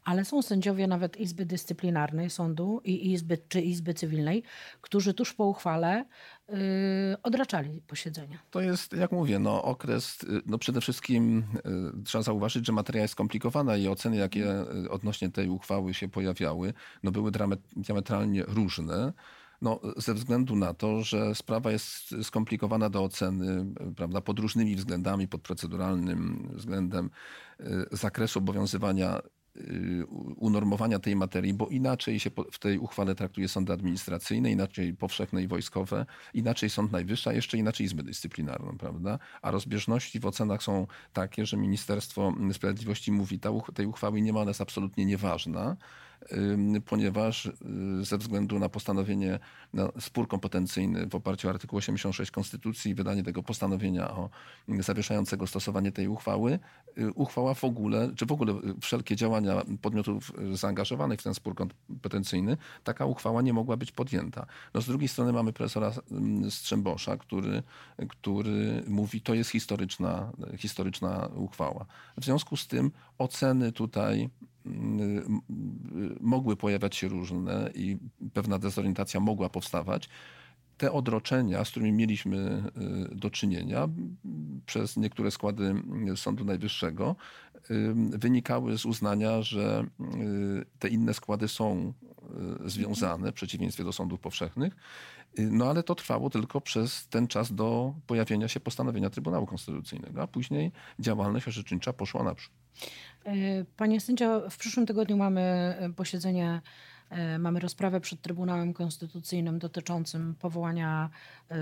Ale 0.04 0.26
są 0.26 0.41
sędziowie 0.41 0.88
nawet 0.88 1.17
Izby 1.17 1.45
Dyscyplinarnej 1.45 2.30
Sądu 2.30 2.82
i 2.84 3.12
Izby, 3.12 3.38
czy 3.49 3.62
Izby 3.62 3.93
Cywilnej, 3.93 4.43
którzy 4.82 5.13
tuż 5.13 5.34
po 5.34 5.45
uchwale 5.45 6.06
yy, 6.49 6.56
odraczali 7.23 7.82
posiedzenia. 7.88 8.39
To 8.52 8.62
jest, 8.62 8.93
jak 8.93 9.12
mówię, 9.12 9.39
no, 9.39 9.63
okres, 9.63 10.23
y, 10.23 10.41
no 10.45 10.58
przede 10.58 10.82
wszystkim 10.82 11.43
yy, 11.65 12.04
trzeba 12.04 12.21
zauważyć, 12.21 12.65
że 12.65 12.71
materia 12.71 13.02
jest 13.02 13.12
skomplikowana 13.12 13.78
i 13.78 13.88
oceny, 13.88 14.17
jakie 14.17 14.62
y, 14.86 14.89
odnośnie 14.89 15.30
tej 15.30 15.49
uchwały 15.49 15.93
się 15.93 16.10
pojawiały, 16.10 16.73
no, 17.04 17.12
były 17.12 17.32
diametralnie 17.76 18.43
różne. 18.47 19.13
No, 19.63 19.80
ze 19.97 20.13
względu 20.13 20.56
na 20.56 20.73
to, 20.73 21.04
że 21.04 21.36
sprawa 21.36 21.71
jest 21.71 22.15
skomplikowana 22.23 22.89
do 22.89 23.04
oceny 23.04 23.65
prawda, 23.95 24.21
pod 24.21 24.39
różnymi 24.39 24.76
względami, 24.76 25.28
pod 25.28 25.41
proceduralnym 25.41 26.49
względem 26.54 27.10
y, 27.60 27.65
zakresu 27.91 28.39
obowiązywania 28.39 29.21
unormowania 30.37 30.99
tej 30.99 31.15
materii, 31.15 31.53
bo 31.53 31.67
inaczej 31.67 32.19
się 32.19 32.31
w 32.51 32.59
tej 32.59 32.77
uchwale 32.77 33.15
traktuje 33.15 33.47
sądy 33.47 33.73
administracyjne, 33.73 34.51
inaczej 34.51 34.93
powszechne 34.93 35.43
i 35.43 35.47
wojskowe, 35.47 36.05
inaczej 36.33 36.69
Sąd 36.69 36.91
Najwyższy, 36.91 37.29
a 37.29 37.33
jeszcze 37.33 37.57
inaczej 37.57 37.85
Izbę 37.85 38.03
Dyscyplinarną, 38.03 38.77
prawda? 38.77 39.19
A 39.41 39.51
rozbieżności 39.51 40.19
w 40.19 40.25
ocenach 40.25 40.63
są 40.63 40.87
takie, 41.13 41.45
że 41.45 41.57
Ministerstwo 41.57 42.33
Sprawiedliwości 42.53 43.11
mówi, 43.11 43.39
ta, 43.39 43.49
tej 43.73 43.85
uchwały 43.85 44.21
nie 44.21 44.33
ma, 44.33 44.39
ona 44.39 44.49
jest 44.49 44.61
absolutnie 44.61 45.05
nieważna, 45.05 45.77
ponieważ 46.86 47.45
y, 47.45 47.51
ze 48.01 48.17
względu 48.17 48.59
na 48.59 48.69
postanowienie, 48.69 49.39
na 49.73 49.89
spór 49.99 50.27
kompetencyjny 50.27 51.07
w 51.07 51.15
oparciu 51.15 51.47
o 51.47 51.51
artykuł 51.51 51.77
86 51.77 52.31
Konstytucji 52.31 52.91
i 52.91 52.95
wydanie 52.95 53.23
tego 53.23 53.43
postanowienia 53.43 54.12
o 54.12 54.29
zawieszającego 54.79 55.47
stosowanie 55.47 55.91
tej 55.91 56.07
uchwały, 56.07 56.59
y, 56.97 57.12
uchwała 57.13 57.53
w 57.53 57.63
ogóle, 57.63 58.12
czy 58.15 58.25
w 58.25 58.31
ogóle 58.31 58.53
wszelkie 58.81 59.15
działania 59.15 59.62
podmiotów 59.81 60.31
zaangażowanych 60.53 61.19
w 61.19 61.23
ten 61.23 61.33
spór 61.33 61.55
kompetencyjny, 61.55 62.57
taka 62.83 63.05
uchwała 63.05 63.41
nie 63.41 63.53
mogła 63.53 63.77
być 63.77 63.91
podjęta. 63.91 64.45
No 64.73 64.81
z 64.81 64.86
drugiej 64.86 65.07
strony 65.07 65.33
mamy 65.33 65.53
profesora 65.53 65.91
Strzembosza, 66.49 67.17
który, 67.17 67.63
który 68.09 68.83
mówi, 68.88 69.21
to 69.21 69.33
jest 69.33 69.49
historyczna, 69.49 70.31
historyczna 70.57 71.29
uchwała. 71.36 71.86
W 72.17 72.25
związku 72.25 72.57
z 72.57 72.67
tym 72.67 72.91
oceny 73.17 73.71
tutaj 73.71 74.29
mogły 76.21 76.56
pojawiać 76.56 76.95
się 76.95 77.08
różne 77.08 77.71
i 77.76 77.97
pewna 78.34 78.60
dezorientacja 78.60 79.19
mogła 79.19 79.49
powstawać. 79.49 80.10
Te 80.78 80.91
odroczenia, 80.91 81.65
z 81.65 81.69
którymi 81.69 81.91
mieliśmy 81.91 82.63
y, 83.12 83.15
do 83.15 83.30
czynienia 83.30 83.89
przez 84.65 84.97
niektóre 84.97 85.32
składy 85.32 85.76
Sądu 86.15 86.45
Najwyższego, 86.45 87.15
y, 87.56 87.93
wynikały 87.95 88.78
z 88.78 88.86
uznania, 88.86 89.41
że 89.41 89.86
y, 89.99 90.65
te 90.80 90.88
inne 90.88 91.13
składy 91.13 91.47
są 91.47 91.93
związane 92.65 93.32
w 93.32 93.36
przeciwieństwie 93.36 93.84
do 93.84 93.93
sądów 93.93 94.19
powszechnych. 94.19 94.76
No 95.38 95.65
ale 95.69 95.84
to 95.84 95.95
trwało 95.95 96.30
tylko 96.30 96.62
przez 96.62 97.08
ten 97.08 97.28
czas 97.28 97.54
do 97.54 97.93
pojawienia 98.08 98.47
się 98.47 98.60
postanowienia 98.60 99.10
Trybunału 99.10 99.45
Konstytucyjnego, 99.45 100.21
a 100.21 100.28
później 100.28 100.71
działalność 100.99 101.47
orzecznicza 101.47 101.93
poszła 101.93 102.23
naprzód. 102.23 102.62
E, 103.25 103.65
panie 103.77 104.01
sędzio, 104.01 104.49
w 104.49 104.57
przyszłym 104.57 104.86
tygodniu 104.86 105.17
mamy 105.17 105.41
e, 105.41 105.89
posiedzenie, 105.95 106.62
e, 107.09 107.39
mamy 107.39 107.59
rozprawę 107.59 108.01
przed 108.01 108.21
Trybunałem 108.21 108.73
Konstytucyjnym 108.73 109.59
dotyczącym 109.59 110.36
powołania 110.39 111.09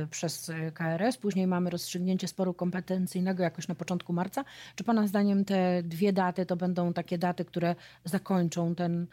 przez 0.09 0.51
KRS. 0.73 1.17
Później 1.17 1.47
mamy 1.47 1.69
rozstrzygnięcie 1.69 2.27
sporu 2.27 2.53
kompetencyjnego 2.53 3.43
jakoś 3.43 3.67
na 3.67 3.75
początku 3.75 4.13
marca. 4.13 4.43
Czy 4.75 4.83
Pana 4.83 5.07
zdaniem 5.07 5.45
te 5.45 5.83
dwie 5.83 6.13
daty 6.13 6.45
to 6.45 6.55
będą 6.55 6.93
takie 6.93 7.17
daty, 7.17 7.45
które 7.45 7.75
zakończą 8.05 8.75
ten 8.75 9.07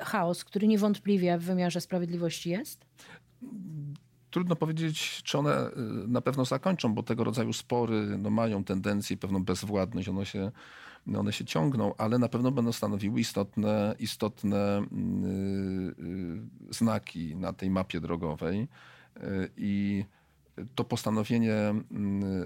chaos, 0.00 0.44
który 0.44 0.66
niewątpliwie 0.66 1.38
w 1.38 1.42
wymiarze 1.42 1.80
sprawiedliwości 1.80 2.50
jest? 2.50 2.86
Trudno 4.30 4.56
powiedzieć, 4.56 5.22
czy 5.24 5.38
one 5.38 5.70
na 6.08 6.20
pewno 6.20 6.44
zakończą, 6.44 6.94
bo 6.94 7.02
tego 7.02 7.24
rodzaju 7.24 7.52
spory 7.52 8.18
no, 8.18 8.30
mają 8.30 8.64
tendencję, 8.64 9.16
pewną 9.16 9.44
bezwładność, 9.44 10.08
one 10.08 10.26
się, 10.26 10.50
one 11.16 11.32
się 11.32 11.44
ciągną, 11.44 11.94
ale 11.98 12.18
na 12.18 12.28
pewno 12.28 12.50
będą 12.50 12.72
stanowiły 12.72 13.20
istotne, 13.20 13.94
istotne 13.98 14.82
yy, 15.98 16.40
znaki 16.70 17.36
na 17.36 17.52
tej 17.52 17.70
mapie 17.70 18.00
drogowej. 18.00 18.68
Yy, 19.16 19.50
I 19.56 20.04
to 20.74 20.84
postanowienie 20.84 21.74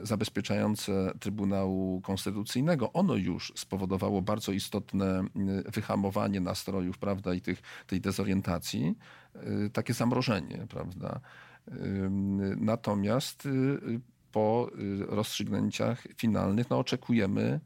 zabezpieczające 0.03 1.13
Trybunału 1.21 2.01
Konstytucyjnego, 2.01 2.93
ono 2.93 3.15
już 3.15 3.53
spowodowało 3.57 4.23
bardzo 4.23 4.53
istotne 4.53 5.25
wyhamowanie 5.75 6.41
nastrojów, 6.41 6.99
prawda, 6.99 7.35
i 7.35 7.41
tych, 7.41 7.63
tej 7.87 8.01
dezorientacji, 8.01 8.95
y, 9.67 9.71
takie 9.71 9.95
zamrożenie, 9.95 10.67
prawda. 10.69 11.21
Natomiast 12.57 13.47
y, 13.47 14.01
po 14.33 14.71
y, 14.79 15.07
rozstrzygnięciach 15.07 16.07
finalnych 16.17 16.71
no, 16.71 16.79
oczekujemy, 16.79 17.61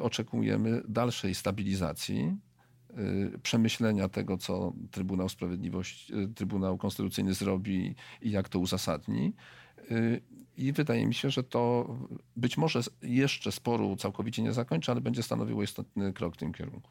oczekujemy 0.00 0.82
dalszej 0.88 1.34
stabilizacji, 1.34 2.36
przemyślenia 3.42 4.08
tego, 4.08 4.38
co 4.38 4.72
Trybunał 4.90 5.28
Sprawiedliwości, 5.28 6.12
Trybunał 6.34 6.78
Konstytucyjny 6.78 7.34
zrobi 7.34 7.94
i 8.22 8.30
jak 8.30 8.48
to 8.48 8.58
uzasadni. 8.58 9.32
I 10.56 10.72
wydaje 10.72 11.06
mi 11.06 11.14
się, 11.14 11.30
że 11.30 11.42
to 11.42 11.94
być 12.36 12.56
może 12.56 12.80
jeszcze 13.02 13.52
sporu 13.52 13.96
całkowicie 13.96 14.42
nie 14.42 14.52
zakończy, 14.52 14.92
ale 14.92 15.00
będzie 15.00 15.22
stanowiło 15.22 15.62
istotny 15.62 16.12
krok 16.12 16.34
w 16.34 16.36
tym 16.36 16.52
kierunku. 16.52 16.90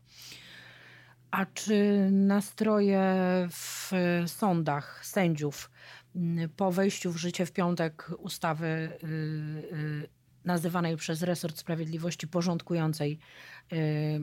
A 1.31 1.45
czy 1.45 2.09
nastroje 2.11 3.03
w 3.49 3.91
sądach 4.27 5.05
sędziów 5.05 5.71
po 6.55 6.71
wejściu 6.71 7.11
w 7.11 7.17
życie 7.17 7.45
w 7.45 7.51
piątek 7.51 8.11
ustawy 8.17 8.67
y, 8.67 9.07
y, 9.07 10.18
nazywanej 10.45 10.97
przez 10.97 11.23
resort 11.23 11.57
sprawiedliwości 11.57 12.27
porządkującej 12.27 13.19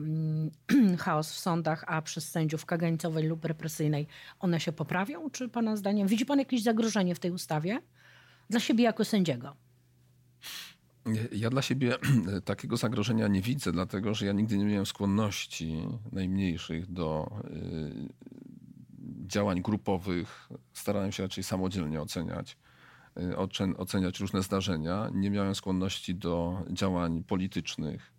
chaos 0.99 1.33
w 1.33 1.39
sądach, 1.39 1.83
a 1.87 2.01
przez 2.01 2.31
sędziów 2.31 2.65
kagańcowej 2.65 3.27
lub 3.27 3.45
represyjnej, 3.45 4.07
one 4.39 4.59
się 4.59 4.71
poprawią? 4.71 5.29
Czy 5.29 5.49
pana 5.49 5.75
zdaniem 5.75 6.07
widzi 6.07 6.25
pan 6.25 6.39
jakieś 6.39 6.63
zagrożenie 6.63 7.15
w 7.15 7.19
tej 7.19 7.31
ustawie? 7.31 7.81
dla 8.49 8.59
siebie 8.59 8.83
jako 8.83 9.05
sędziego? 9.05 9.55
Ja 11.31 11.49
dla 11.49 11.61
siebie 11.61 11.95
takiego 12.45 12.77
zagrożenia 12.77 13.27
nie 13.27 13.41
widzę, 13.41 13.71
dlatego 13.71 14.13
że 14.13 14.25
ja 14.25 14.31
nigdy 14.31 14.57
nie 14.57 14.65
miałem 14.65 14.85
skłonności 14.85 15.87
najmniejszych 16.11 16.91
do 16.91 17.31
y, 17.45 18.09
działań 19.27 19.61
grupowych. 19.61 20.49
Starałem 20.73 21.11
się 21.11 21.23
raczej 21.23 21.43
samodzielnie 21.43 22.01
oceniać, 22.01 22.57
oceniać 23.77 24.19
różne 24.19 24.43
zdarzenia. 24.43 25.09
Nie 25.13 25.29
miałem 25.29 25.55
skłonności 25.55 26.15
do 26.15 26.63
działań 26.69 27.23
politycznych 27.23 28.13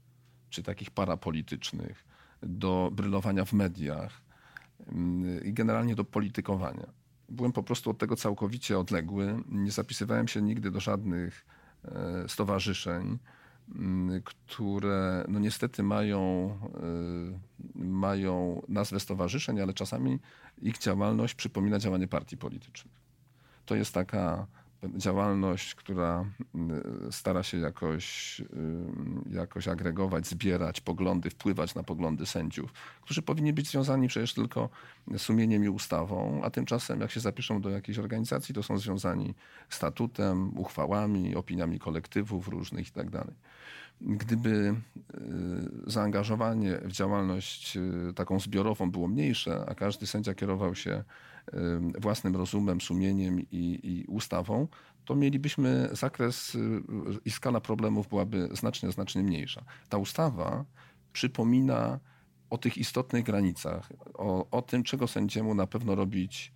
czy 0.51 0.63
takich 0.63 0.91
parapolitycznych, 0.91 2.05
do 2.43 2.91
brylowania 2.93 3.45
w 3.45 3.53
mediach 3.53 4.21
y, 4.81 5.45
i 5.45 5.53
generalnie 5.53 5.95
do 5.95 6.05
politykowania 6.05 6.87
byłem 7.29 7.53
po 7.53 7.63
prostu 7.63 7.91
od 7.91 7.99
tego 7.99 8.17
całkowicie 8.17 8.79
odległy. 8.79 9.43
Nie 9.49 9.71
zapisywałem 9.71 10.29
się 10.29 10.43
nigdy 10.43 10.71
do 10.71 10.81
żadnych 10.81 11.47
e, 11.85 12.29
stowarzyszeń, 12.29 13.19
które 14.25 15.25
no 15.29 15.39
niestety 15.39 15.83
mają, 15.83 16.51
mają 17.75 18.63
nazwę 18.69 19.01
stowarzyszeń, 19.01 19.61
ale 19.61 19.75
czasami 19.75 20.19
ich 20.63 20.79
działalność 20.79 21.35
przypomina 21.35 21.79
działanie 21.79 22.09
partii 22.09 22.37
politycznych. 22.37 22.95
To 23.67 23.75
jest 23.75 23.95
taka 23.95 24.47
działalność, 24.85 25.75
która 25.75 26.25
y, 27.09 27.13
stara 27.13 27.43
się 27.43 27.59
jakoś, 27.59 28.41
y, 28.41 28.45
jakoś 29.31 29.69
agregować, 29.69 30.27
zbierać 30.27 30.81
poglądy, 30.81 31.31
wpływać 31.31 31.75
na 31.75 31.83
poglądy 31.83 32.27
sędziów, 32.27 32.73
którzy 33.03 33.23
powinni 33.23 33.53
być 33.53 33.71
związani 33.71 34.09
przecież 34.09 34.35
tylko 34.35 34.69
sumieniem 35.17 35.65
i 35.65 35.69
ustawą, 35.69 36.41
a 36.45 36.51
tymczasem 36.51 37.01
jak 37.01 37.11
się 37.11 37.21
zapiszą 37.21 37.61
do 37.61 37.71
jakiejś 37.71 37.99
organizacji, 37.99 38.55
to 38.55 38.63
są 38.63 38.79
związani 38.79 39.35
statutem, 39.69 40.59
uchwałami, 40.59 41.37
opiniami 41.37 41.79
kolektywów 41.79 42.49
różnych 42.49 42.87
itd. 42.87 43.19
Tak 43.19 43.29
Gdyby 44.01 44.51
y, 44.51 44.75
zaangażowanie 45.87 46.79
w 46.85 46.93
działalność 46.93 47.79
taką 48.17 48.41
zbiorową 48.41 48.91
było 48.91 49.09
mniejsze, 49.09 49.65
a 49.69 49.75
każdy 49.75 50.07
sędzia 50.07 50.35
kierował 50.35 50.75
się 50.75 51.05
własnym 52.01 52.37
rozumem, 52.37 52.81
sumieniem 52.81 53.41
i, 53.41 53.81
i 53.83 54.05
ustawą, 54.09 54.69
to 55.05 55.15
mielibyśmy 55.15 55.89
zakres 55.93 56.55
y, 56.55 56.83
i 57.25 57.31
skala 57.31 57.61
problemów 57.61 58.09
byłaby 58.09 58.49
znacznie, 58.53 58.93
znacznie 58.93 59.23
mniejsza. 59.23 59.65
Ta 59.89 59.99
ustawa 59.99 60.65
przypomina 61.13 62.01
o 62.51 62.59
tych 62.59 62.79
istotnych 62.79 63.25
granicach, 63.25 63.93
o, 64.15 64.51
o 64.51 64.63
tym, 64.63 64.83
czego 64.83 65.09
sędziemu 65.09 65.55
na 65.55 65.67
pewno 65.67 65.95
robić 65.95 66.53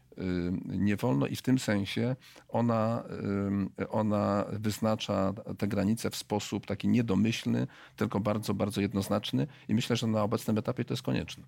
nie 0.65 0.97
wolno 0.97 1.27
i 1.27 1.37
w 1.37 1.43
tym 1.43 1.59
sensie 1.59 2.17
ona, 2.49 3.05
ona 3.91 4.45
wyznacza 4.53 5.33
te 5.59 5.69
granice 5.69 6.11
w 6.11 6.17
sposób 6.17 6.67
taki 6.67 6.89
niedomyślny, 6.89 7.67
tylko 7.97 8.21
bardzo, 8.21 8.55
bardzo 8.55 8.81
jednoznaczny 8.81 9.47
i 9.69 9.75
myślę, 9.75 9.97
że 9.97 10.07
na 10.07 10.23
obecnym 10.23 10.59
etapie 10.59 10.85
to 10.85 10.93
jest 10.93 11.03
konieczne. 11.03 11.45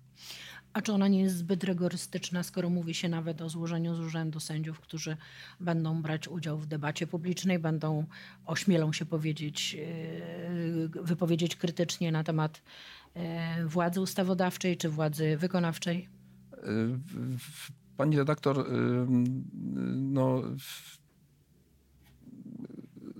A 0.73 0.81
czy 0.81 0.93
ona 0.93 1.07
nie 1.07 1.21
jest 1.21 1.37
zbyt 1.37 1.63
rygorystyczna, 1.63 2.43
skoro 2.43 2.69
mówi 2.69 2.93
się 2.93 3.09
nawet 3.09 3.41
o 3.41 3.49
złożeniu 3.49 3.95
z 3.95 3.99
urzędu 3.99 4.39
sędziów, 4.39 4.79
którzy 4.79 5.17
będą 5.59 6.01
brać 6.01 6.27
udział 6.27 6.57
w 6.57 6.65
debacie 6.65 7.07
publicznej, 7.07 7.59
będą, 7.59 8.05
ośmielą 8.45 8.93
się 8.93 9.05
powiedzieć, 9.05 9.73
yy, 9.73 10.89
wypowiedzieć 11.03 11.55
krytycznie 11.55 12.11
na 12.11 12.23
temat 12.23 12.61
władzy 13.65 14.01
ustawodawczej 14.01 14.77
czy 14.77 14.89
władzy 14.89 15.37
wykonawczej? 15.37 16.09
Pani 17.97 18.17
redaktor, 18.17 18.57
yy, 18.57 19.07
no, 19.95 20.41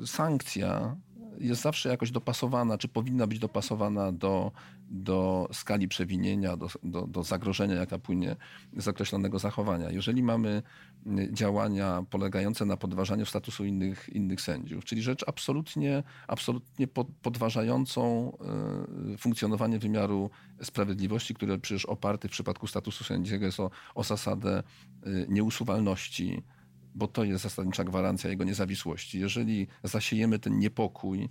sankcja 0.06 0.96
jest 1.39 1.62
zawsze 1.62 1.89
jakoś 1.89 2.12
dopasowana, 2.12 2.78
czy 2.78 2.88
powinna 2.88 3.28
być 3.28 3.39
dopasowana 3.39 4.12
do 4.12 4.52
do 4.89 5.50
skali 5.54 5.88
przewinienia, 5.88 6.58
do, 6.58 6.67
do, 6.84 7.08
do 7.08 7.24
zagrożenia, 7.24 7.76
jaka 7.76 8.00
płynie 8.00 8.36
z 8.78 8.88
określonego 8.88 9.39
zachowania. 9.39 9.91
Jeżeli 9.91 10.24
mamy 10.24 10.63
mm, 11.06 11.36
działania 11.36 12.06
polegające 12.10 12.65
na 12.65 12.78
podważaniu 12.78 13.26
statusu 13.26 13.65
innych, 13.65 14.10
innych 14.10 14.41
sędziów, 14.41 14.86
czyli 14.86 15.02
rzecz 15.02 15.24
absolutnie, 15.28 16.04
absolutnie 16.28 16.88
podważającą 17.21 18.32
e, 19.13 19.17
funkcjonowanie 19.17 19.80
wymiaru 19.80 20.30
sprawiedliwości, 20.62 21.34
które 21.34 21.58
przecież 21.58 21.86
oparty 21.86 22.28
w 22.28 22.32
przypadku 22.32 22.67
statusu 22.67 23.04
sędziego 23.04 23.45
jest 23.45 23.60
o, 23.60 23.69
o 23.95 24.04
zasadę 24.04 24.63
e, 25.04 25.10
nieusuwalności, 25.30 26.43
bo 26.95 27.08
to 27.08 27.23
jest 27.23 27.43
zasadnicza 27.43 27.84
gwarancja 27.84 28.29
jego 28.29 28.43
niezawisłości. 28.43 29.19
Jeżeli 29.19 29.67
zasiejemy 29.84 30.39
ten 30.39 30.60
niepokój, 30.60 31.29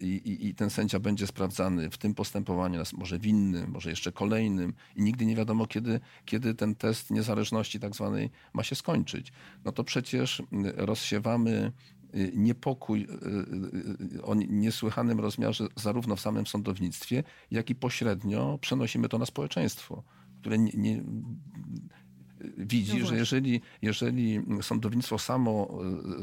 i, 0.00 0.06
i, 0.06 0.46
i, 0.46 0.54
ten 0.54 0.70
sędzia 0.70 0.98
będzie 0.98 1.26
sprawdzany 1.26 1.90
w 1.90 1.98
tym 1.98 2.14
postępowaniu, 2.14 2.82
może 2.92 3.18
w 3.18 3.26
innym, 3.26 3.70
może 3.70 3.90
jeszcze 3.90 4.12
kolejnym 4.12 4.74
i 4.96 5.02
nigdy 5.02 5.26
nie 5.26 5.36
wiadomo, 5.36 5.66
kiedy, 5.66 6.00
kiedy 6.24 6.54
ten 6.54 6.74
test 6.74 7.10
niezależności 7.10 7.80
tak 7.80 7.94
zwanej 7.94 8.30
ma 8.52 8.62
się 8.62 8.74
skończyć. 8.74 9.32
No 9.64 9.72
to 9.72 9.84
przecież 9.84 10.42
rozsiewamy 10.76 11.72
y, 12.14 12.32
niepokój 12.34 13.02
y, 13.02 14.16
y, 14.16 14.22
o 14.22 14.34
niesłychanym 14.34 15.20
rozmiarze 15.20 15.66
zarówno 15.76 16.16
w 16.16 16.20
samym 16.20 16.46
sądownictwie, 16.46 17.22
jak 17.50 17.70
i 17.70 17.74
pośrednio 17.74 18.58
przenosimy 18.60 19.08
to 19.08 19.18
na 19.18 19.26
społeczeństwo, 19.26 20.02
które 20.40 20.58
nie, 20.58 20.72
nie 20.74 21.02
widzi, 22.58 22.98
no 22.98 23.06
że 23.06 23.16
jeżeli, 23.16 23.60
jeżeli 23.82 24.40
sądownictwo 24.62 25.18
samo 25.18 25.78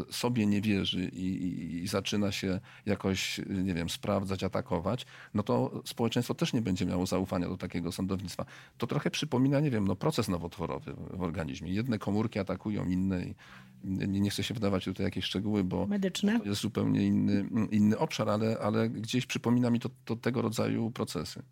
e, 0.10 0.13
sobie 0.13 0.45
nie 0.45 0.62
wierzy 0.62 1.10
i, 1.13 1.26
i, 1.26 1.84
i, 1.84 1.88
zaczyna 1.88 2.32
się 2.32 2.60
jakoś, 2.86 3.41
nie 3.50 3.74
wiem, 3.74 3.89
sprawdzać, 3.89 4.43
atakować, 4.43 5.06
no 5.34 5.43
to 5.43 5.82
społeczeństwo 5.86 6.34
też 6.34 6.54
nie 6.54 6.62
będzie 6.62 6.86
miało 6.86 7.06
zaufania 7.06 7.50
do 7.50 7.58
takiego 7.58 7.91
sądownictwa. 7.91 8.45
To 8.78 8.88
trochę 8.88 9.12
przypomina, 9.12 9.60
nie 9.60 9.71
wiem, 9.71 9.88
no 9.88 9.95
proces 9.95 10.28
nowotworowy 10.28 10.93
w 11.13 11.21
organizmie. 11.21 11.74
Jedne 11.74 12.00
komórki 12.00 12.39
atakują 12.39 12.86
inne 12.86 13.26
i 13.26 13.36
nie, 13.84 14.08
nie 14.08 14.30
chcę 14.30 14.43
się 14.43 14.54
wdawać 14.54 14.86
tutaj 14.86 15.06
jakieś 15.06 15.26
szczegóły, 15.26 15.63
bo 15.63 15.88
Medyczne. 15.88 16.39
to 16.39 16.45
jest 16.45 16.62
zupełnie 16.62 17.08
inny, 17.08 17.45
inny 17.71 17.97
obszar, 17.97 18.30
ale, 18.30 18.58
ale 18.60 18.89
gdzieś 18.89 19.26
przypomina 19.26 19.69
mi 19.69 19.80
to, 19.80 19.89
to 20.06 20.15
tego 20.15 20.41
rodzaju 20.41 20.91
procesy. 20.91 21.43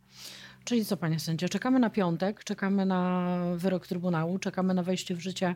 Czyli 0.70 0.86
co, 0.86 0.98
panie 0.98 1.20
sędzio, 1.20 1.50
czekamy 1.50 1.80
na 1.80 1.90
piątek, 1.90 2.44
czekamy 2.44 2.86
na 2.86 3.36
wyrok 3.56 3.88
Trybunału, 3.88 4.40
czekamy 4.40 4.74
na 4.74 4.84
wejście 4.84 5.16
w 5.16 5.20
życie 5.20 5.56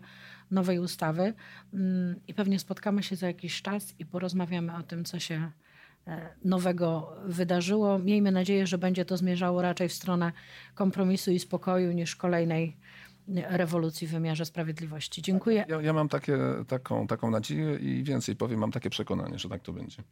nowej 0.52 0.80
ustawy 0.80 1.34
mm, 1.74 2.16
i 2.28 2.34
pewnie 2.34 2.60
spotkamy 2.60 3.04
się 3.04 3.16
za 3.16 3.28
jakiś 3.28 3.62
czas 3.62 3.94
i 4.00 4.06
porozmawiamy 4.06 4.76
o 4.76 4.84
tym, 4.84 5.06
co 5.06 5.20
się 5.20 5.52
e, 6.08 6.30
nowego 6.46 7.16
wydarzyło. 7.26 8.00
Miejmy 8.00 8.32
nadzieję, 8.32 8.68
że 8.68 8.78
będzie 8.78 9.06
to 9.06 9.18
zmierzało 9.18 9.62
raczej 9.62 9.90
w 9.90 9.94
stronę 9.94 10.32
kompromisu 10.76 11.32
i 11.32 11.40
spokoju 11.40 11.92
niż 11.92 12.16
kolejnej 12.16 12.78
rewolucji 13.28 14.08
w 14.08 14.12
wymiarze 14.12 14.46
sprawiedliwości. 14.46 15.22
Dziękuję. 15.22 15.66
Ja, 15.70 15.82
ja 15.82 15.94
mam 15.94 16.10
takie, 16.10 16.38
taką, 16.68 17.08
taką 17.08 17.32
nadzieję 17.32 17.76
i 17.76 18.04
więcej 18.04 18.36
powiem, 18.36 18.60
mam 18.60 18.72
takie 18.72 18.90
przekonanie, 18.90 19.40
że 19.40 19.50
tak 19.50 19.62
to 19.62 19.74
będzie. 19.74 20.04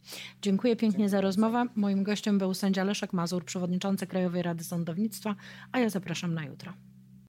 Dziękuję 0.41 0.75
pięknie 0.75 1.09
za 1.09 1.21
rozmowę. 1.21 1.65
Moim 1.75 2.03
gościem 2.03 2.37
był 2.37 2.53
sędzia 2.53 2.83
Leszek 2.83 3.13
Mazur, 3.13 3.45
przewodniczący 3.45 4.07
Krajowej 4.07 4.41
Rady 4.41 4.63
Sądownictwa, 4.63 5.35
a 5.71 5.79
ja 5.79 5.89
zapraszam 5.89 6.33
na 6.33 6.45
jutro. 6.45 6.73